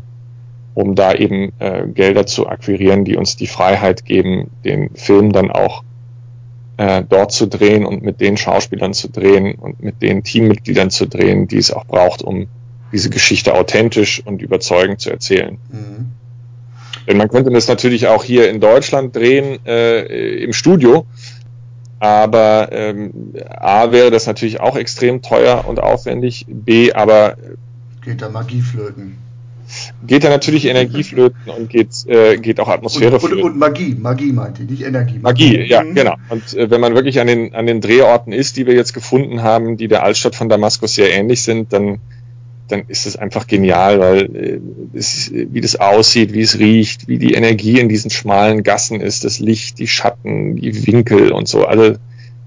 [0.73, 5.51] um da eben äh, Gelder zu akquirieren, die uns die Freiheit geben, den Film dann
[5.51, 5.83] auch
[6.77, 11.05] äh, dort zu drehen und mit den Schauspielern zu drehen und mit den Teammitgliedern zu
[11.05, 12.47] drehen, die es auch braucht, um
[12.91, 15.57] diese Geschichte authentisch und überzeugend zu erzählen.
[15.71, 16.11] Mhm.
[17.07, 21.05] Denn man könnte das natürlich auch hier in Deutschland drehen, äh, im Studio,
[21.99, 27.37] aber ähm, A wäre das natürlich auch extrem teuer und aufwendig, B aber
[28.03, 29.17] geht da Magie flöten
[30.05, 33.43] geht da natürlich Energie flöten und geht, äh, geht auch Atmosphäre und, flöten.
[33.43, 35.19] Und, und Magie, Magie meinte, nicht Energie.
[35.19, 35.95] Magie, Magie ja, mhm.
[35.95, 36.15] genau.
[36.29, 39.41] Und äh, wenn man wirklich an den, an den Drehorten ist, die wir jetzt gefunden
[39.41, 41.99] haben, die der Altstadt von Damaskus sehr ähnlich sind, dann,
[42.67, 44.59] dann ist es einfach genial, weil äh,
[44.97, 49.25] es, wie das aussieht, wie es riecht, wie die Energie in diesen schmalen Gassen ist,
[49.25, 51.65] das Licht, die Schatten, die Winkel und so.
[51.65, 51.95] Also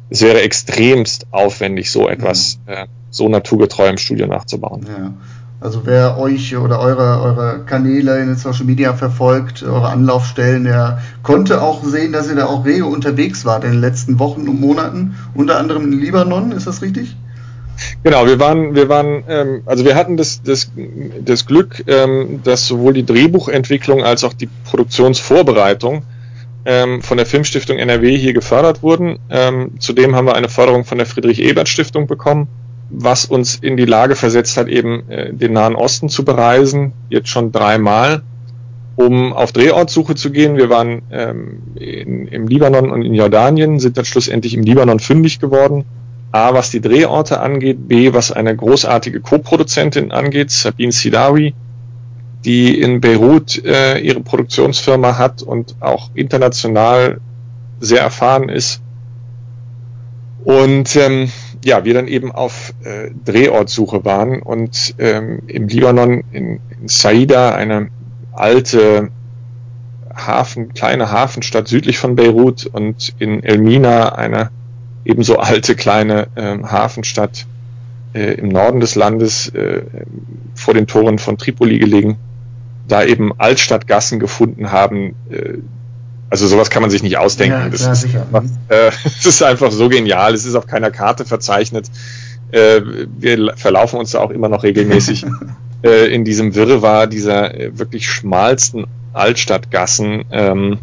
[0.08, 2.72] es wäre extremst aufwendig, so etwas mhm.
[2.72, 4.86] äh, so naturgetreu im Studio nachzubauen.
[4.86, 5.12] Ja.
[5.58, 10.98] Also wer euch oder eure, eure Kanäle in den Social Media verfolgt, eure Anlaufstellen, der
[11.22, 14.60] konnte auch sehen, dass ihr da auch rege unterwegs wart in den letzten Wochen und
[14.60, 17.16] Monaten, unter anderem in Libanon, ist das richtig?
[18.02, 20.70] Genau, wir waren, wir waren, ähm, also wir hatten das, das,
[21.24, 26.02] das Glück, ähm, dass sowohl die Drehbuchentwicklung als auch die Produktionsvorbereitung
[26.64, 29.18] ähm, von der Filmstiftung NRW hier gefördert wurden.
[29.30, 32.48] Ähm, zudem haben wir eine Förderung von der Friedrich-Ebert-Stiftung bekommen
[32.90, 37.28] was uns in die Lage versetzt hat, eben äh, den Nahen Osten zu bereisen, jetzt
[37.28, 38.22] schon dreimal,
[38.96, 40.56] um auf Drehortsuche zu gehen.
[40.56, 45.40] Wir waren ähm, in, im Libanon und in Jordanien, sind dann schlussendlich im Libanon fündig
[45.40, 45.84] geworden.
[46.36, 51.54] A, was die Drehorte angeht, B, was eine großartige Co-Produzentin angeht, Sabine Sidawi,
[52.44, 57.20] die in Beirut äh, ihre Produktionsfirma hat und auch international
[57.80, 58.82] sehr erfahren ist.
[60.44, 61.32] Und ähm,
[61.64, 67.54] ja, wir dann eben auf äh, Drehortsuche waren und ähm, im Libanon in, in Saida,
[67.54, 67.88] eine
[68.32, 69.08] alte
[70.14, 74.50] Hafen, kleine Hafenstadt südlich von Beirut und in Elmina, eine
[75.06, 77.46] ebenso alte kleine äh, Hafenstadt
[78.12, 79.82] äh, im Norden des Landes äh,
[80.54, 82.16] vor den Toren von Tripoli gelegen,
[82.88, 85.58] da eben Altstadtgassen gefunden haben, äh,
[86.28, 87.56] also sowas kann man sich nicht ausdenken.
[87.56, 90.34] Ja, das, klar, ist einfach, äh, das ist einfach so genial.
[90.34, 91.88] Es ist auf keiner Karte verzeichnet.
[92.50, 92.80] Äh,
[93.16, 95.24] wir verlaufen uns da auch immer noch regelmäßig
[95.84, 100.24] äh, in diesem Wirrwarr dieser wirklich schmalsten Altstadtgassen.
[100.32, 100.78] Ähm,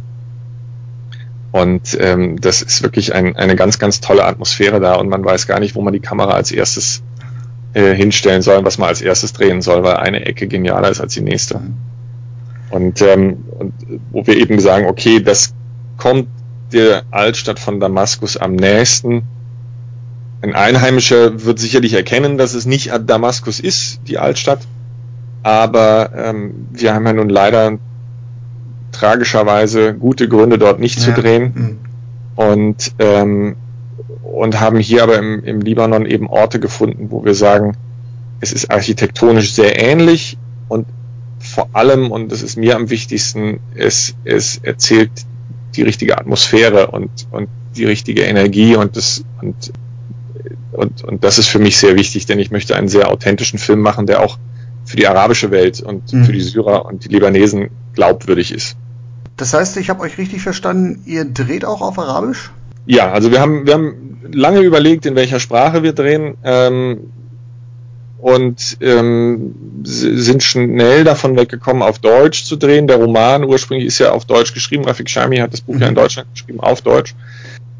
[1.53, 5.45] und ähm, das ist wirklich ein, eine ganz, ganz tolle Atmosphäre da und man weiß
[5.45, 7.03] gar nicht, wo man die Kamera als erstes
[7.75, 11.13] äh, hinstellen soll, was man als erstes drehen soll, weil eine Ecke genialer ist als
[11.13, 11.61] die nächste.
[12.71, 13.73] Und, ähm, und
[14.11, 15.53] wo wir eben sagen, okay, das
[15.97, 16.27] kommt
[16.71, 19.21] der Altstadt von Damaskus am nächsten.
[20.41, 24.61] Ein Einheimischer wird sicherlich erkennen, dass es nicht Damaskus ist, die Altstadt.
[25.43, 27.77] Aber ähm, wir haben ja nun leider
[28.93, 31.05] tragischerweise gute Gründe, dort nicht ja.
[31.05, 31.53] zu drehen.
[31.53, 31.77] Mhm.
[32.35, 33.55] Und, ähm,
[34.23, 37.75] und haben hier aber im, im Libanon eben Orte gefunden, wo wir sagen,
[38.39, 40.87] es ist architektonisch sehr ähnlich und
[41.39, 45.11] vor allem, und das ist mir am wichtigsten, es, es erzählt
[45.75, 49.73] die richtige Atmosphäre und, und die richtige Energie und das, und,
[50.71, 53.81] und, und das ist für mich sehr wichtig, denn ich möchte einen sehr authentischen Film
[53.81, 54.37] machen, der auch
[54.85, 56.25] für die arabische Welt und mhm.
[56.25, 58.75] für die Syrer und die Libanesen glaubwürdig ist.
[59.37, 62.51] Das heißt, ich habe euch richtig verstanden, ihr dreht auch auf Arabisch?
[62.85, 66.35] Ja, also wir haben, wir haben lange überlegt, in welcher Sprache wir drehen.
[66.43, 67.11] Ähm,
[68.23, 72.87] und ähm, sind schnell davon weggekommen, auf Deutsch zu drehen.
[72.87, 74.85] Der Roman ursprünglich ist ja auf Deutsch geschrieben.
[74.85, 75.97] Rafik Shami hat das Buch ja in mhm.
[75.97, 77.15] Deutschland geschrieben, auf Deutsch,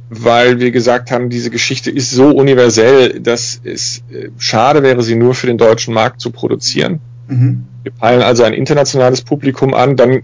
[0.10, 5.16] weil wir gesagt haben, diese Geschichte ist so universell, dass es äh, schade wäre, sie
[5.16, 7.00] nur für den deutschen Markt zu produzieren.
[7.30, 7.64] Mhm.
[7.84, 9.96] Wir peilen also ein internationales Publikum an.
[9.96, 10.24] Dann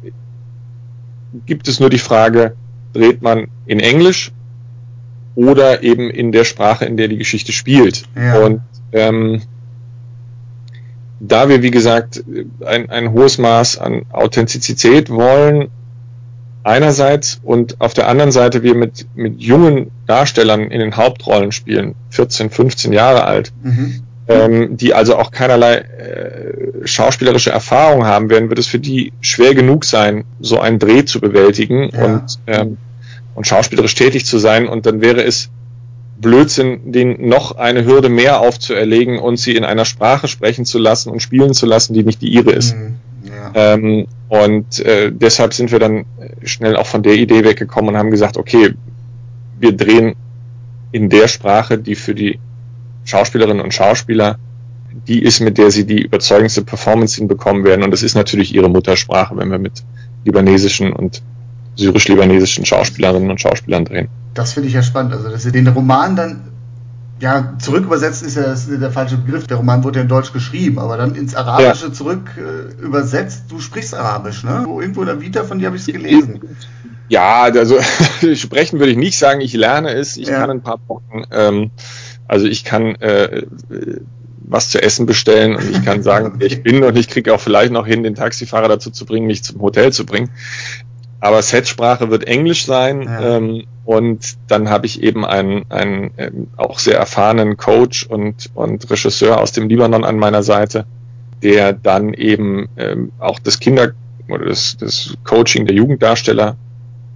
[1.46, 2.56] gibt es nur die Frage,
[2.94, 4.32] dreht man in Englisch
[5.36, 8.04] oder eben in der Sprache, in der die Geschichte spielt.
[8.16, 8.40] Ja.
[8.40, 8.62] Und
[8.92, 9.42] ähm,
[11.20, 12.24] da wir, wie gesagt,
[12.66, 15.70] ein, ein hohes Maß an Authentizität wollen,
[16.64, 21.96] einerseits und auf der anderen Seite wir mit, mit jungen Darstellern in den Hauptrollen spielen,
[22.10, 24.02] 14, 15 Jahre alt, mhm.
[24.30, 29.56] Ähm, die also auch keinerlei äh, schauspielerische Erfahrung haben werden, wird es für die schwer
[29.56, 32.06] genug sein, so einen Dreh zu bewältigen ja.
[32.06, 32.78] und, ähm,
[33.34, 34.68] und schauspielerisch tätig zu sein.
[34.68, 35.50] Und dann wäre es
[36.20, 41.10] Blödsinn, den noch eine Hürde mehr aufzuerlegen und sie in einer Sprache sprechen zu lassen
[41.10, 42.76] und spielen zu lassen, die nicht die ihre ist.
[42.76, 43.52] Mhm, ja.
[43.56, 46.06] Ähm, und äh, deshalb sind wir dann
[46.44, 48.76] schnell auch von der Idee weggekommen und haben gesagt, okay,
[49.60, 50.16] wir drehen
[50.92, 52.40] in der Sprache, die für die
[53.06, 54.38] Schauspielerinnen und Schauspieler
[55.08, 57.84] die ist, mit der sie die überzeugendste Performance hinbekommen werden.
[57.84, 59.84] Und das ist natürlich ihre Muttersprache, wenn wir mit
[60.26, 61.22] libanesischen und
[61.76, 64.10] syrisch-libanesischen Schauspielerinnen und Schauspielern drehen.
[64.34, 65.14] Das finde ich ja spannend.
[65.14, 66.42] Also, dass sie den Roman dann
[67.22, 69.46] ja, zurückübersetzt ist ja ist der falsche Begriff.
[69.46, 71.94] Der Roman wurde ja in Deutsch geschrieben, aber dann ins Arabische ja.
[71.94, 73.46] zurück äh, übersetzt.
[73.50, 74.66] Du sprichst Arabisch, ne?
[74.80, 76.40] Irgendwo in der Vita von dir habe ich es gelesen.
[77.10, 77.80] Ja, also
[78.36, 80.40] sprechen würde ich nicht sagen, ich lerne es, ich ja.
[80.40, 81.72] kann ein paar Wochen, ähm,
[82.30, 83.42] also ich kann äh,
[84.42, 87.72] was zu essen bestellen und ich kann sagen, ich bin und ich kriege auch vielleicht
[87.72, 90.30] noch hin, den Taxifahrer dazu zu bringen, mich zum Hotel zu bringen.
[91.20, 93.38] Aber Setsprache wird Englisch sein ja.
[93.38, 98.90] ähm, und dann habe ich eben einen, einen ähm, auch sehr erfahrenen Coach und, und
[98.90, 100.86] Regisseur aus dem Libanon an meiner Seite,
[101.42, 103.94] der dann eben ähm, auch das Kinder-
[104.30, 106.58] oder das, das Coaching der Jugenddarsteller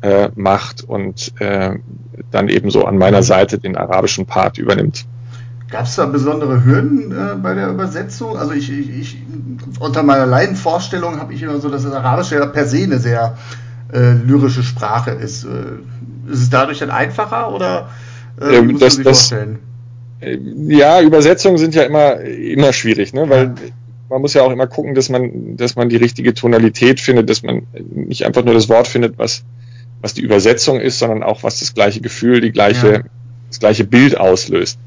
[0.04, 1.76] äh, macht und äh,
[2.30, 5.06] dann eben so an meiner Seite den arabischen Part übernimmt.
[5.72, 8.38] Gab es da besondere Hürden äh, bei der Übersetzung?
[8.38, 9.18] Also ich, ich, ich
[9.80, 13.38] unter meiner Leidenvorstellung habe ich immer so, dass das Arabische ja per se eine sehr
[13.94, 15.46] äh, lyrische Sprache ist.
[15.46, 17.90] Äh, ist es dadurch dann einfacher oder
[18.42, 19.60] äh, ähm, muss das, man sich das, vorstellen?
[20.20, 20.38] Äh,
[20.68, 23.30] ja, Übersetzungen sind ja immer, immer schwierig, ne?
[23.30, 23.54] weil
[24.10, 27.42] man muss ja auch immer gucken, dass man, dass man die richtige Tonalität findet, dass
[27.42, 29.44] man nicht einfach nur das Wort findet, was
[30.04, 33.00] was die Übersetzung ist, sondern auch was das gleiche Gefühl, die gleiche, ja.
[33.48, 34.78] das gleiche Bild auslöst.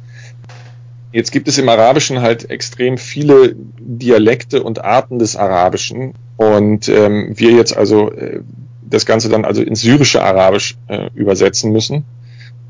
[1.10, 7.32] Jetzt gibt es im Arabischen halt extrem viele Dialekte und Arten des Arabischen und ähm,
[7.34, 8.40] wir jetzt also äh,
[8.82, 12.04] das Ganze dann also ins syrische Arabisch äh, übersetzen müssen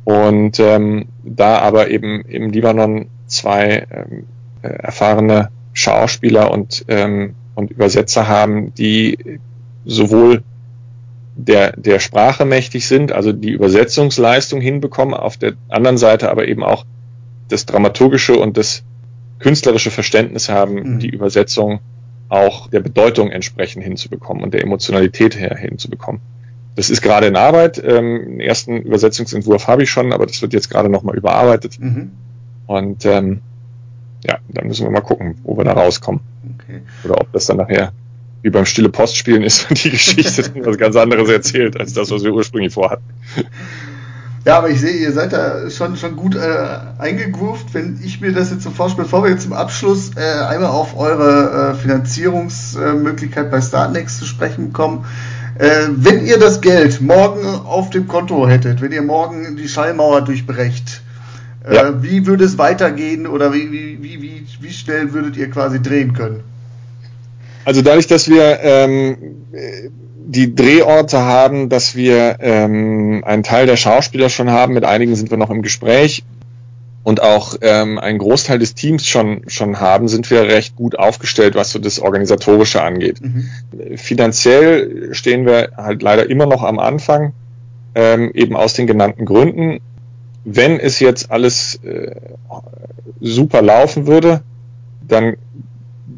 [0.05, 4.27] und ähm, da aber eben im Libanon zwei ähm,
[4.63, 9.41] äh, erfahrene Schauspieler und ähm, und Übersetzer haben, die
[9.85, 10.45] sowohl
[11.37, 16.65] der, der Sprache mächtig sind, also die Übersetzungsleistung hinbekommen, auf der anderen Seite aber eben
[16.65, 16.85] auch
[17.49, 18.83] das dramaturgische und das
[19.39, 20.99] künstlerische Verständnis haben, mhm.
[20.99, 21.81] die Übersetzung
[22.29, 26.23] auch der Bedeutung entsprechend hinzubekommen und der Emotionalität her hinzubekommen.
[26.75, 27.83] Das ist gerade in Arbeit.
[27.85, 31.79] Ähm, den ersten Übersetzungsentwurf habe ich schon, aber das wird jetzt gerade nochmal überarbeitet.
[31.79, 32.13] Mhm.
[32.67, 33.41] Und ähm,
[34.25, 36.21] ja, dann müssen wir mal gucken, wo wir da rauskommen.
[36.59, 36.81] Okay.
[37.05, 37.93] Oder ob das dann nachher
[38.43, 42.11] wie beim Stille Post spielen ist und die Geschichte was ganz anderes erzählt, als das,
[42.11, 43.05] was wir ursprünglich vorhatten.
[44.47, 47.75] Ja, aber ich sehe, ihr seid da schon, schon gut äh, eingegroovt.
[47.75, 50.97] Wenn ich mir das jetzt so vorstelle, bevor wir jetzt zum Abschluss äh, einmal auf
[50.97, 55.05] eure äh, Finanzierungsmöglichkeit bei Startnext zu sprechen kommen.
[55.59, 60.21] Äh, wenn ihr das Geld morgen auf dem Konto hättet, wenn ihr morgen die Schallmauer
[60.21, 61.03] durchbrecht,
[61.69, 62.03] äh, ja.
[62.03, 66.45] wie würde es weitergehen oder wie, wie, wie, wie schnell würdet ihr quasi drehen können?
[67.67, 69.17] Also dadurch, dass wir ähm,
[70.25, 75.33] die Drehorte haben, dass wir ähm, einen Teil der Schauspieler schon haben, mit einigen sind
[75.33, 76.23] wir noch im Gespräch
[77.03, 81.57] und auch ähm, einen Großteil des Teams schon schon haben, sind wir recht gut aufgestellt,
[81.57, 83.21] was so das organisatorische angeht.
[83.21, 83.49] Mhm.
[83.97, 87.33] Finanziell stehen wir halt leider immer noch am Anfang,
[87.97, 89.81] ähm, eben aus den genannten Gründen.
[90.45, 92.15] Wenn es jetzt alles äh,
[93.21, 94.43] super laufen würde,
[95.03, 95.35] dann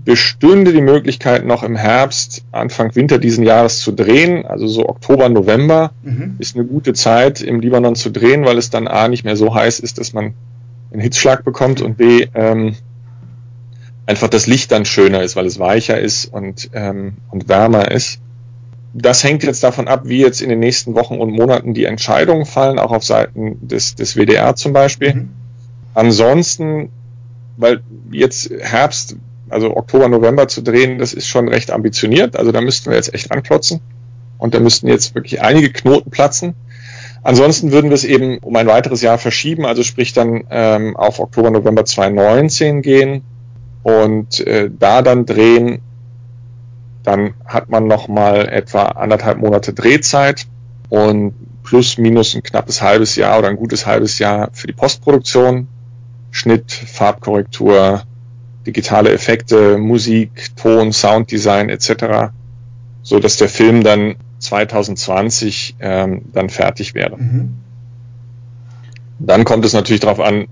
[0.08, 4.46] bestünde die Möglichkeit, noch im Herbst, Anfang Winter diesen Jahres zu drehen.
[4.46, 6.36] Also so Oktober, November mhm.
[6.38, 9.54] ist eine gute Zeit im Libanon zu drehen, weil es dann A nicht mehr so
[9.54, 10.32] heiß ist, dass man
[10.90, 12.74] einen Hitzschlag bekommt und B ähm,
[14.06, 18.18] einfach das Licht dann schöner ist, weil es weicher ist und, ähm, und wärmer ist.
[18.94, 22.46] Das hängt jetzt davon ab, wie jetzt in den nächsten Wochen und Monaten die Entscheidungen
[22.46, 25.12] fallen, auch auf Seiten des, des WDR zum Beispiel.
[25.12, 25.28] Mhm.
[25.92, 26.88] Ansonsten,
[27.58, 29.18] weil jetzt Herbst
[29.50, 32.36] also Oktober, November zu drehen, das ist schon recht ambitioniert.
[32.36, 33.80] Also da müssten wir jetzt echt anklotzen.
[34.38, 36.54] Und da müssten jetzt wirklich einige Knoten platzen.
[37.22, 41.18] Ansonsten würden wir es eben um ein weiteres Jahr verschieben, also sprich dann ähm, auf
[41.18, 43.22] Oktober, November 2019 gehen
[43.82, 45.80] und äh, da dann drehen.
[47.02, 50.46] Dann hat man nochmal etwa anderthalb Monate Drehzeit
[50.88, 51.34] und
[51.64, 55.68] plus minus ein knappes halbes Jahr oder ein gutes halbes Jahr für die Postproduktion,
[56.30, 58.02] Schnitt, Farbkorrektur,
[58.68, 62.30] digitale Effekte, Musik, Ton, Sounddesign etc.,
[63.02, 67.16] so dass der Film dann 2020 ähm, dann fertig wäre.
[67.16, 67.54] Mhm.
[69.18, 70.46] Dann kommt es natürlich darauf an,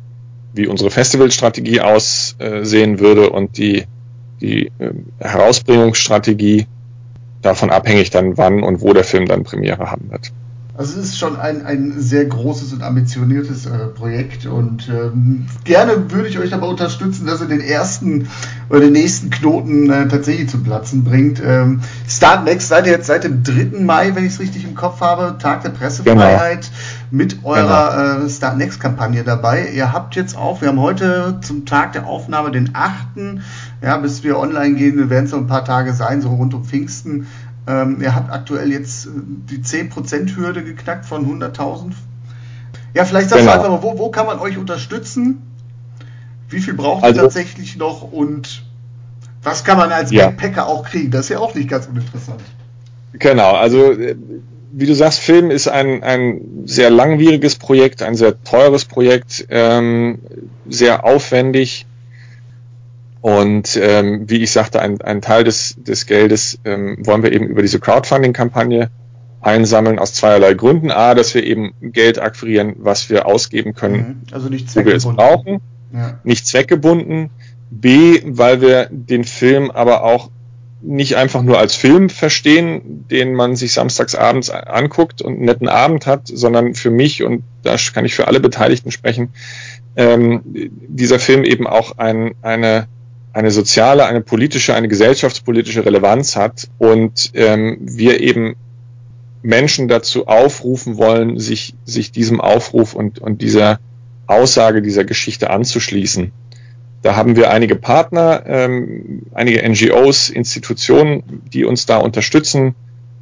[0.55, 3.85] wie unsere Festivalstrategie aussehen würde und die,
[4.41, 6.67] die äh, Herausbringungsstrategie
[7.43, 10.33] davon abhängig dann, wann und wo der Film dann Premiere haben wird.
[10.79, 16.11] Also es ist schon ein, ein sehr großes und ambitioniertes äh, Projekt und ähm, gerne
[16.11, 18.29] würde ich euch dabei unterstützen, dass ihr den ersten
[18.69, 21.41] oder den nächsten Knoten äh, tatsächlich zum Platzen bringt.
[21.45, 23.81] Ähm, Start Next seid ihr jetzt seit dem 3.
[23.81, 26.71] Mai, wenn ich es richtig im Kopf habe, Tag der Pressefreiheit.
[27.11, 28.27] mit eurer genau.
[28.27, 29.69] äh, Start Next Kampagne dabei.
[29.69, 33.07] Ihr habt jetzt auch, wir haben heute zum Tag der Aufnahme den 8.
[33.83, 36.65] Ja, bis wir online gehen, werden es so ein paar Tage sein, so rund um
[36.65, 37.27] Pfingsten.
[37.67, 41.93] Ähm, ihr habt aktuell jetzt äh, die 10%-Hürde geknackt von 100.000.
[42.95, 43.57] Ja, vielleicht sagst genau.
[43.57, 45.43] du einfach mal, wo, wo kann man euch unterstützen?
[46.49, 48.63] Wie viel braucht also, ihr tatsächlich noch und
[49.43, 50.27] was kann man als ja.
[50.27, 51.11] Backpacker auch kriegen?
[51.11, 52.41] Das ist ja auch nicht ganz uninteressant.
[53.13, 54.17] Genau, also äh,
[54.73, 60.19] wie du sagst, Film ist ein, ein sehr langwieriges Projekt, ein sehr teures Projekt, ähm,
[60.69, 61.87] sehr aufwendig.
[63.27, 67.49] Und ähm, wie ich sagte, ein, ein Teil des, des Geldes ähm, wollen wir eben
[67.49, 68.89] über diese Crowdfunding-Kampagne
[69.41, 70.93] einsammeln aus zweierlei Gründen.
[70.93, 74.33] A, dass wir eben Geld akquirieren, was wir ausgeben können, mhm.
[74.33, 75.61] also nicht wo wir es brauchen,
[75.93, 76.21] ja.
[76.23, 77.31] nicht zweckgebunden.
[77.69, 80.31] B, weil wir den Film aber auch
[80.81, 85.69] nicht einfach nur als Film verstehen, den man sich samstags abends anguckt und einen netten
[85.69, 89.31] Abend hat, sondern für mich, und da kann ich für alle Beteiligten sprechen,
[89.97, 92.87] ähm, dieser Film eben auch ein, eine,
[93.37, 98.57] eine soziale, eine politische, eine gesellschaftspolitische Relevanz hat und ähm, wir eben
[99.43, 103.79] Menschen dazu aufrufen wollen, sich, sich diesem Aufruf und, und dieser
[104.27, 106.33] Aussage dieser Geschichte anzuschließen.
[107.03, 112.75] Da haben wir einige Partner, ähm, einige NGOs, Institutionen, die uns da unterstützen.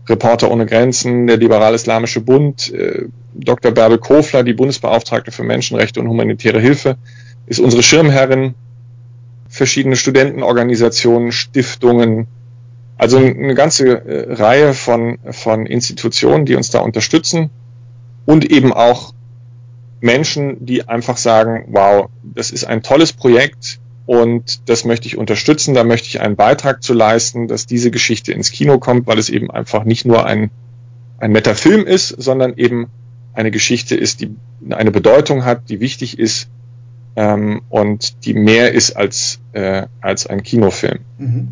[0.08, 3.72] Reporter ohne Grenzen, der Liberal-Islamische Bund, äh, Dr.
[3.72, 6.98] Bärbel Kofler, die Bundesbeauftragte für Menschenrechte und humanitäre Hilfe,
[7.46, 8.54] ist unsere Schirmherrin.
[9.54, 12.26] Verschiedene Studentenorganisationen, Stiftungen,
[12.96, 17.50] also eine ganze äh, Reihe von, von Institutionen, die uns da unterstützen
[18.26, 19.14] und eben auch
[20.00, 25.72] Menschen, die einfach sagen, wow, das ist ein tolles Projekt und das möchte ich unterstützen,
[25.72, 29.28] da möchte ich einen Beitrag zu leisten, dass diese Geschichte ins Kino kommt, weil es
[29.28, 30.50] eben einfach nicht nur ein,
[31.18, 32.88] ein netter Film ist, sondern eben
[33.34, 34.34] eine Geschichte ist, die
[34.70, 36.48] eine Bedeutung hat, die wichtig ist
[37.16, 41.00] ähm, und die mehr ist als, äh, als ein Kinofilm.
[41.18, 41.48] Mhm.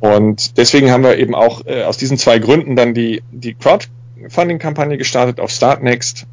[0.00, 4.98] Und deswegen haben wir eben auch äh, aus diesen zwei Gründen dann die, die Crowdfunding-Kampagne
[4.98, 6.26] gestartet auf Startnext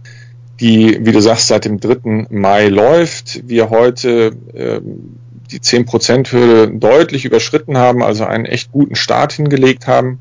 [0.60, 2.28] die, wie du sagst, seit dem 3.
[2.30, 3.48] Mai läuft.
[3.48, 4.82] Wir heute äh,
[5.52, 10.20] die 10%-Hürde deutlich überschritten haben, also einen echt guten Start hingelegt haben.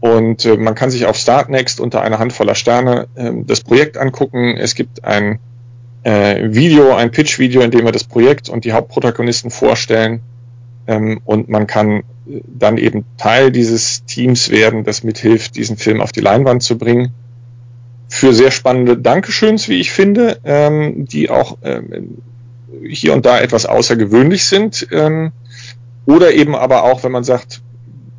[0.00, 4.56] Und äh, man kann sich auf Startnext unter einer Handvoller Sterne äh, das Projekt angucken.
[4.56, 5.38] Es gibt ein
[6.02, 10.20] äh, Video, ein Pitch-Video, in dem wir das Projekt und die Hauptprotagonisten vorstellen.
[10.86, 16.00] Ähm, und man kann äh, dann eben Teil dieses Teams werden, das mithilft, diesen Film
[16.00, 17.12] auf die Leinwand zu bringen
[18.12, 22.18] für sehr spannende Dankeschöns, wie ich finde, ähm, die auch ähm,
[22.86, 24.86] hier und da etwas außergewöhnlich sind.
[24.92, 25.32] Ähm,
[26.04, 27.62] oder eben aber auch, wenn man sagt,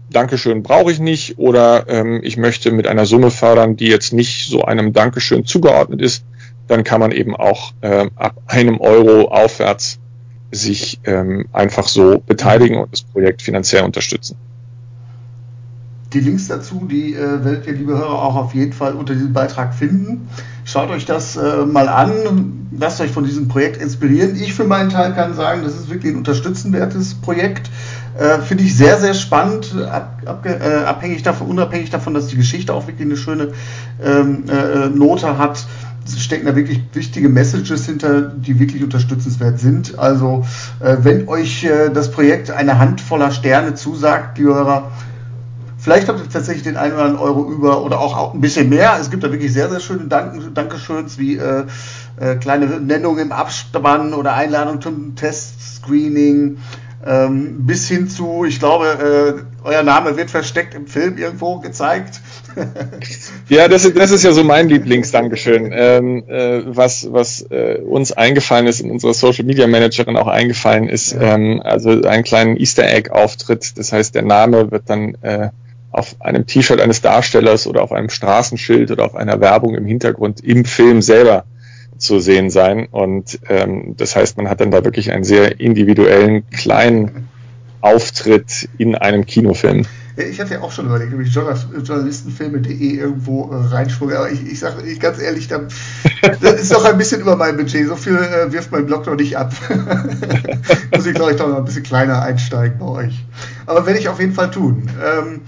[0.10, 4.50] Dankeschön brauche ich nicht oder ähm, ich möchte mit einer Summe fördern, die jetzt nicht
[4.50, 6.26] so einem Dankeschön zugeordnet ist,
[6.74, 10.00] dann kann man eben auch ähm, ab einem Euro aufwärts
[10.52, 14.36] sich ähm, einfach so beteiligen und das Projekt finanziell unterstützen.
[16.14, 19.34] Die Links dazu, die äh, werdet ihr, liebe Hörer, auch auf jeden Fall unter diesem
[19.34, 20.30] Beitrag finden.
[20.64, 24.36] Schaut euch das äh, mal an, lasst euch von diesem Projekt inspirieren.
[24.36, 27.70] Ich für meinen Teil kann sagen, das ist wirklich ein unterstützenwertes Projekt.
[28.18, 32.38] Äh, Finde ich sehr, sehr spannend, ab, ab, äh, abhängig davon, unabhängig davon, dass die
[32.38, 33.54] Geschichte auch wirklich eine schöne
[34.04, 35.66] ähm, äh, Note hat
[36.08, 39.98] stecken da wirklich wichtige Messages hinter, die wirklich unterstützenswert sind.
[39.98, 40.46] Also
[40.80, 44.92] äh, wenn euch äh, das Projekt eine Handvoller Sterne zusagt, liebe Hörer,
[45.84, 48.96] Vielleicht habt ihr tatsächlich den einen oder anderen Euro über oder auch ein bisschen mehr.
[49.02, 51.66] Es gibt da wirklich sehr, sehr schöne Dank Dankeschöns wie äh,
[52.16, 56.58] äh, kleine Nennungen im Abspann oder Einladung zum Testscreening.
[57.06, 62.22] Ähm, bis hin zu, ich glaube, äh, euer Name wird versteckt im Film irgendwo gezeigt.
[63.50, 65.72] ja, das ist, das ist ja so mein Lieblingsdankeschön.
[65.74, 70.88] Ähm, äh, was was äh, uns eingefallen ist, in unserer Social Media Managerin auch eingefallen
[70.88, 71.36] ist, ja.
[71.36, 73.78] ähm, also einen kleinen Easter Egg Auftritt.
[73.78, 75.50] Das heißt, der Name wird dann äh,
[75.92, 80.42] auf einem T-Shirt eines Darstellers oder auf einem Straßenschild oder auf einer Werbung im Hintergrund
[80.42, 81.44] im Film selber
[81.98, 82.88] zu sehen sein.
[82.92, 87.30] Und ähm, das heißt, man hat dann da wirklich einen sehr individuellen, kleinen
[87.82, 89.86] Auftritt in einem Kinofilm.
[90.16, 94.60] Ich hatte ja auch schon überlegt, ob ich journalistenfilme.de irgendwo äh, reinschwumme, aber ich, ich
[94.60, 95.62] sage ganz ehrlich, da,
[96.40, 97.88] das ist doch ein bisschen über mein Budget.
[97.88, 99.54] So viel äh, wirft mein Blog noch nicht ab.
[100.96, 103.26] Muss ich, glaube ich, doch noch ein bisschen kleiner einsteigen bei euch.
[103.66, 104.88] Aber werde ich auf jeden Fall tun.
[105.04, 105.42] Ähm,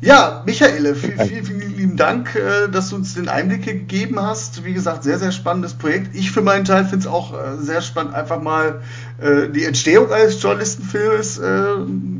[0.00, 4.64] ja, Michaele, vielen, vielen, vielen lieben Dank, äh, dass du uns den Einblick gegeben hast.
[4.64, 6.14] Wie gesagt, sehr, sehr spannendes Projekt.
[6.14, 8.80] Ich für meinen Teil finde es auch äh, sehr spannend, einfach mal
[9.20, 11.40] äh, die Entstehung eines Journalistenfilms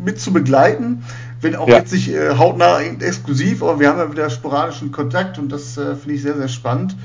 [0.04, 1.04] mit zu begleiten.
[1.40, 1.76] Wenn auch ja.
[1.76, 6.22] jetzt nicht hautnah exklusiv, aber wir haben ja wieder sporadischen Kontakt und das finde ich
[6.22, 6.96] sehr, sehr spannend.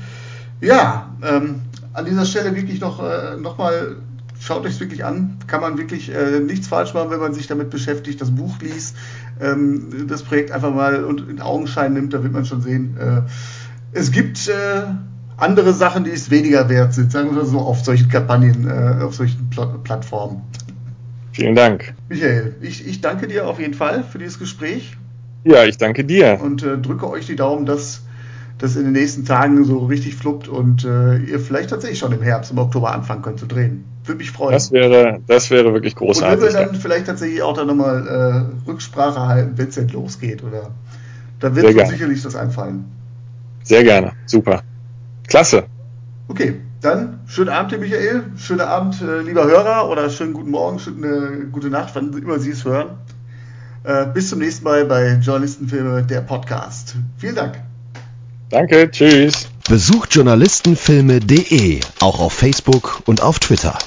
[0.60, 1.60] Ja, ähm,
[1.94, 3.96] an dieser Stelle wirklich noch, äh, noch mal
[4.40, 5.38] schaut euch wirklich an.
[5.46, 8.96] Kann man wirklich äh, nichts falsch machen, wenn man sich damit beschäftigt, das Buch liest,
[9.40, 12.96] ähm, das Projekt einfach mal in Augenschein nimmt, da wird man schon sehen.
[12.98, 13.22] Äh,
[13.92, 14.84] es gibt äh,
[15.36, 19.14] andere Sachen, die es weniger wert sind, sagen wir so, auf solchen Kampagnen, äh, auf
[19.14, 20.42] solchen Pl Plattformen.
[21.32, 21.94] Vielen Dank.
[22.08, 24.96] Michael, ich, ich danke dir auf jeden Fall für dieses Gespräch.
[25.42, 26.40] Ja, ich danke dir.
[26.40, 28.02] Und äh, drücke euch die Daumen, dass
[28.64, 32.22] das in den nächsten Tagen so richtig fluppt und äh, ihr vielleicht tatsächlich schon im
[32.22, 33.84] Herbst, im Oktober anfangen könnt zu drehen.
[34.04, 34.52] Würde mich freuen.
[34.52, 36.42] Das wäre, das wäre wirklich großartig.
[36.42, 38.06] Und wenn wir dann vielleicht tatsächlich auch dann nochmal
[38.66, 40.70] äh, Rücksprache halten, wenn es denn losgeht, oder?
[41.40, 42.86] Da wird uns sicherlich das einfallen.
[43.62, 44.12] Sehr gerne.
[44.26, 44.62] Super.
[45.26, 45.64] Klasse.
[46.28, 48.24] Okay, dann schönen Abend, Michael.
[48.36, 52.50] Schönen Abend, äh, lieber Hörer, oder schönen guten Morgen, schöne gute Nacht, wann immer Sie
[52.50, 52.98] es hören.
[53.84, 56.96] Äh, bis zum nächsten Mal bei Journalistenfilme, der Podcast.
[57.18, 57.60] Vielen Dank.
[58.50, 59.48] Danke, tschüss.
[59.68, 63.78] Besucht journalistenfilme.de, auch auf Facebook und auf Twitter.